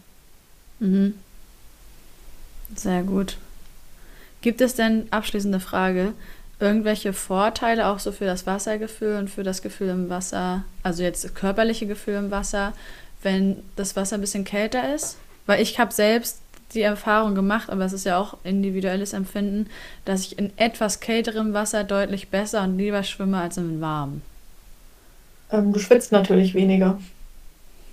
[0.78, 1.14] Mhm.
[2.74, 3.36] Sehr gut.
[4.40, 6.12] Gibt es denn, abschließende Frage,
[6.60, 11.24] irgendwelche Vorteile auch so für das Wassergefühl und für das Gefühl im Wasser, also jetzt
[11.24, 12.72] das körperliche Gefühl im Wasser,
[13.22, 15.16] wenn das Wasser ein bisschen kälter ist?
[15.46, 16.40] Weil ich habe selbst
[16.74, 19.68] die Erfahrung gemacht, aber es ist ja auch individuelles Empfinden,
[20.04, 24.22] dass ich in etwas kälterem Wasser deutlich besser und lieber schwimme als in warmem.
[25.50, 26.98] Ähm, du schwitzt natürlich weniger.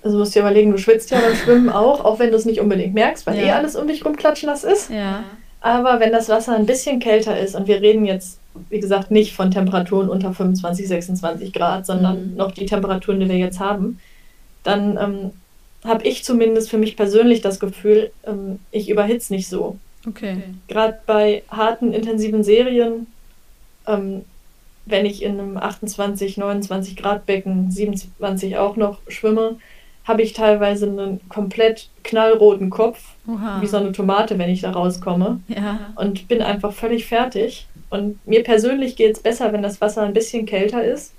[0.03, 2.45] Also musst du dir überlegen, du schwitzt ja beim Schwimmen auch, auch wenn du es
[2.45, 3.45] nicht unbedingt merkst, weil ja.
[3.45, 4.89] eh alles um dich rumklatschen das ist.
[4.91, 5.23] Ja.
[5.61, 8.39] Aber wenn das Wasser ein bisschen kälter ist und wir reden jetzt
[8.69, 12.35] wie gesagt, nicht von Temperaturen unter 25, 26 Grad, sondern mhm.
[12.35, 13.99] noch die Temperaturen, die wir jetzt haben,
[14.63, 15.31] dann ähm,
[15.83, 19.77] habe ich zumindest für mich persönlich das Gefühl, ähm, ich überhitze nicht so.
[20.07, 20.37] Okay.
[20.67, 23.07] Gerade bei harten, intensiven Serien,
[23.87, 24.23] ähm,
[24.85, 29.57] wenn ich in einem 28, 29 Grad Becken, 27 auch noch schwimme,
[30.05, 33.59] habe ich teilweise einen komplett knallroten Kopf, Oha.
[33.61, 35.39] wie so eine Tomate, wenn ich da rauskomme.
[35.47, 35.91] Ja.
[35.95, 37.67] Und bin einfach völlig fertig.
[37.89, 41.13] Und mir persönlich geht es besser, wenn das Wasser ein bisschen kälter ist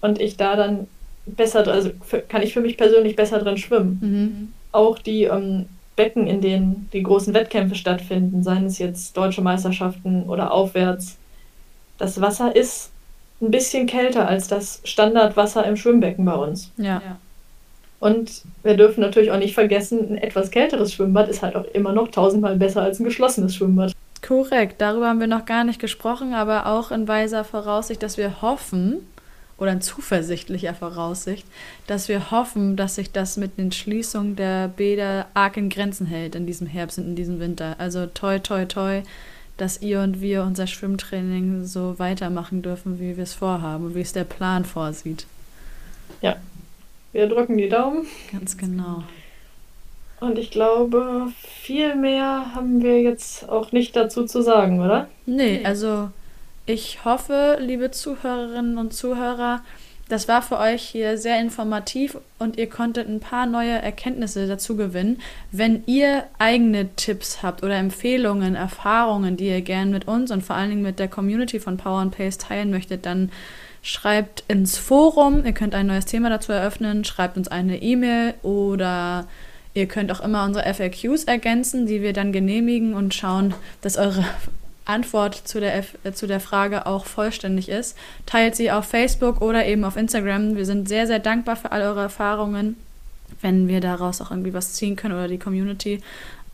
[0.00, 0.86] und ich da dann
[1.26, 1.90] besser, also
[2.28, 3.98] kann ich für mich persönlich besser drin schwimmen.
[4.00, 4.52] Mhm.
[4.72, 5.66] Auch die ähm,
[5.96, 11.18] Becken, in denen die großen Wettkämpfe stattfinden, seien es jetzt deutsche Meisterschaften oder aufwärts,
[12.00, 12.90] das Wasser ist
[13.40, 16.70] ein bisschen kälter als das Standardwasser im Schwimmbecken bei uns.
[16.76, 17.00] Ja.
[18.00, 21.92] Und wir dürfen natürlich auch nicht vergessen, ein etwas kälteres Schwimmbad ist halt auch immer
[21.92, 23.92] noch tausendmal besser als ein geschlossenes Schwimmbad.
[24.26, 28.42] Korrekt, darüber haben wir noch gar nicht gesprochen, aber auch in weiser Voraussicht, dass wir
[28.42, 29.06] hoffen,
[29.60, 31.46] oder in zuversichtlicher Voraussicht,
[31.86, 36.34] dass wir hoffen, dass sich das mit den Schließungen der Bäder arg in Grenzen hält
[36.34, 37.76] in diesem Herbst und in diesem Winter.
[37.78, 39.02] Also toi, toi, toi,
[39.60, 44.00] dass ihr und wir unser Schwimmtraining so weitermachen dürfen, wie wir es vorhaben und wie
[44.00, 45.26] es der Plan vorsieht.
[46.22, 46.36] Ja,
[47.12, 48.06] wir drücken die Daumen.
[48.32, 49.02] Ganz genau.
[50.20, 55.08] Und ich glaube, viel mehr haben wir jetzt auch nicht dazu zu sagen, oder?
[55.24, 56.10] Nee, also
[56.66, 59.62] ich hoffe, liebe Zuhörerinnen und Zuhörer,
[60.10, 64.76] das war für euch hier sehr informativ und ihr konntet ein paar neue Erkenntnisse dazu
[64.76, 65.20] gewinnen.
[65.52, 70.56] Wenn ihr eigene Tipps habt oder Empfehlungen, Erfahrungen, die ihr gern mit uns und vor
[70.56, 73.30] allen Dingen mit der Community von Power and Pace teilen möchtet, dann
[73.82, 75.44] schreibt ins Forum.
[75.44, 79.26] Ihr könnt ein neues Thema dazu eröffnen, schreibt uns eine E-Mail oder
[79.72, 84.24] Ihr könnt auch immer unsere FAQs ergänzen, die wir dann genehmigen und schauen, dass eure
[84.84, 87.96] Antwort zu der, F äh, zu der Frage auch vollständig ist.
[88.26, 90.56] Teilt sie auf Facebook oder eben auf Instagram.
[90.56, 92.76] Wir sind sehr, sehr dankbar für all eure Erfahrungen,
[93.40, 96.00] wenn wir daraus auch irgendwie was ziehen können oder die Community.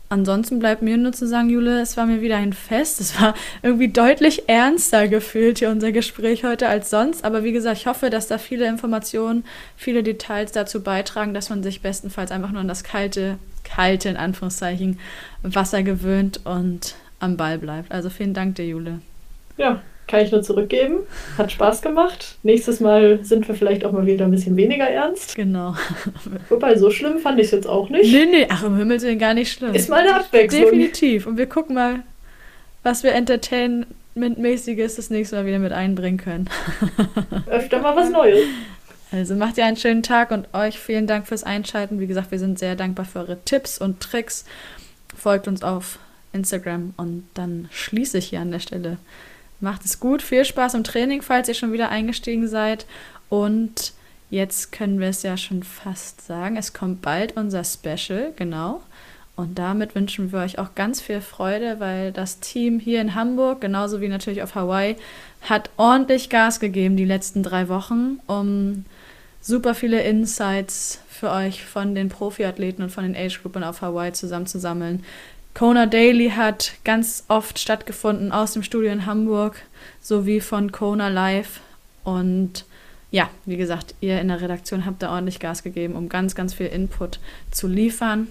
[0.09, 3.01] ansonsten bleibt mir nur zu sagen, Jule, es war mir wieder ein Fest.
[3.01, 7.25] Es war irgendwie deutlich ernster gefühlt hier unser Gespräch heute als sonst.
[7.25, 9.43] Aber wie gesagt, ich hoffe, dass da viele Informationen,
[9.75, 14.17] viele Details dazu beitragen, dass man sich bestenfalls einfach nur an das kalte, kalte in
[14.17, 14.99] Anführungszeichen
[15.43, 17.91] Wasser gewöhnt und am Ball bleibt.
[17.91, 18.99] Also vielen Dank dir, Jule.
[19.57, 20.99] Ja, kann ich nur zurückgeben.
[21.37, 22.37] Hat Spaß gemacht.
[22.43, 25.35] Nächstes Mal sind wir vielleicht auch mal wieder ein bisschen weniger ernst.
[25.35, 25.75] Genau.
[26.49, 28.11] Wobei, so schlimm fand ich es jetzt auch nicht.
[28.11, 29.75] Nee, nee, ach, im Himmel sind gar nicht schlimm.
[29.75, 30.63] Ist mal eine Abwechslung.
[30.63, 31.27] Definitiv.
[31.27, 32.03] Und wir gucken mal,
[32.83, 36.49] was wir Entertainment-mäßiges das nächste Mal wieder mit einbringen können.
[37.47, 38.45] Öfter mal was Neues.
[39.11, 41.99] Also macht ihr einen schönen Tag und euch vielen Dank fürs Einschalten.
[41.99, 44.45] Wie gesagt, wir sind sehr dankbar für eure Tipps und Tricks.
[45.15, 45.99] Folgt uns auf
[46.37, 48.97] Instagram und dann schließe ich hier an der Stelle
[49.59, 52.85] Macht es gut, viel Spaß im Training, falls ihr schon wieder eingestiegen seid.
[53.29, 53.93] Und
[54.29, 58.81] jetzt können wir es ja schon fast sagen, es kommt bald unser Special, genau.
[59.35, 63.61] Und damit wünschen wir euch auch ganz viel Freude, weil das Team hier in Hamburg,
[63.61, 64.95] genauso wie natürlich auf Hawaii,
[65.41, 68.85] hat ordentlich Gas gegeben die letzten drei Wochen, um
[69.41, 75.03] super viele Insights für euch von den Profiathleten und von den Age-Gruppen auf Hawaii zusammenzusammeln.
[75.57, 79.55] Kona Daily hat ganz oft stattgefunden aus dem Studio in Hamburg
[79.99, 81.61] sowie von Kona Live.
[82.03, 82.63] Und
[83.09, 86.53] ja, wie gesagt, ihr in der Redaktion habt da ordentlich Gas gegeben, um ganz, ganz
[86.53, 88.27] viel Input zu liefern.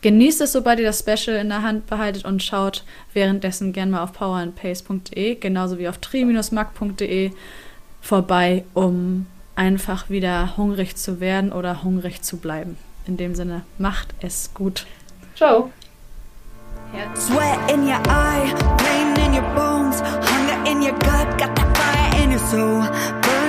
[0.00, 4.02] Genießt es, sobald ihr das Special in der Hand behaltet und schaut währenddessen gerne mal
[4.02, 7.32] auf powerandpace.de, genauso wie auf tri-mac.de
[8.00, 12.78] vorbei, um einfach wieder hungrig zu werden oder hungrig zu bleiben.
[13.06, 14.86] In dem Sinne, macht es gut.
[15.36, 15.70] Ciao.
[16.92, 18.52] Sweat in your eye,
[18.84, 22.82] pain in your bones, hunger in your gut, got that fire in your soul,
[23.22, 23.41] burn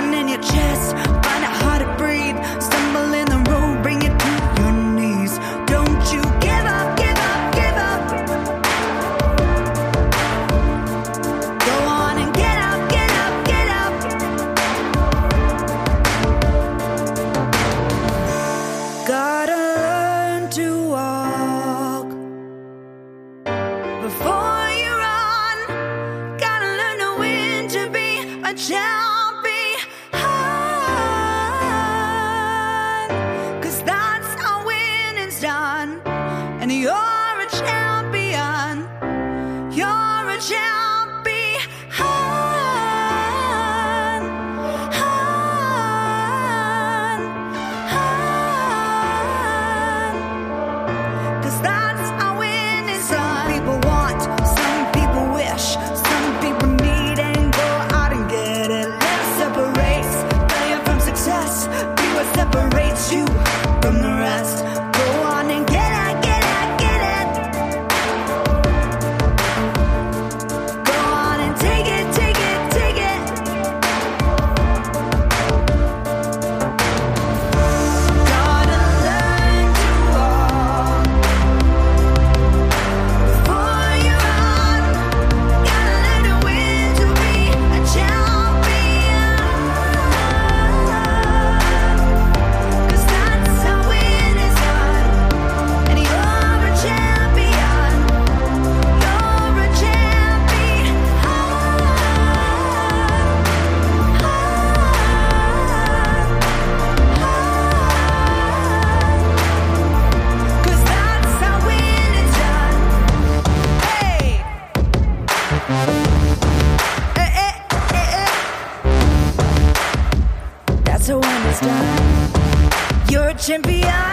[123.46, 124.03] champion.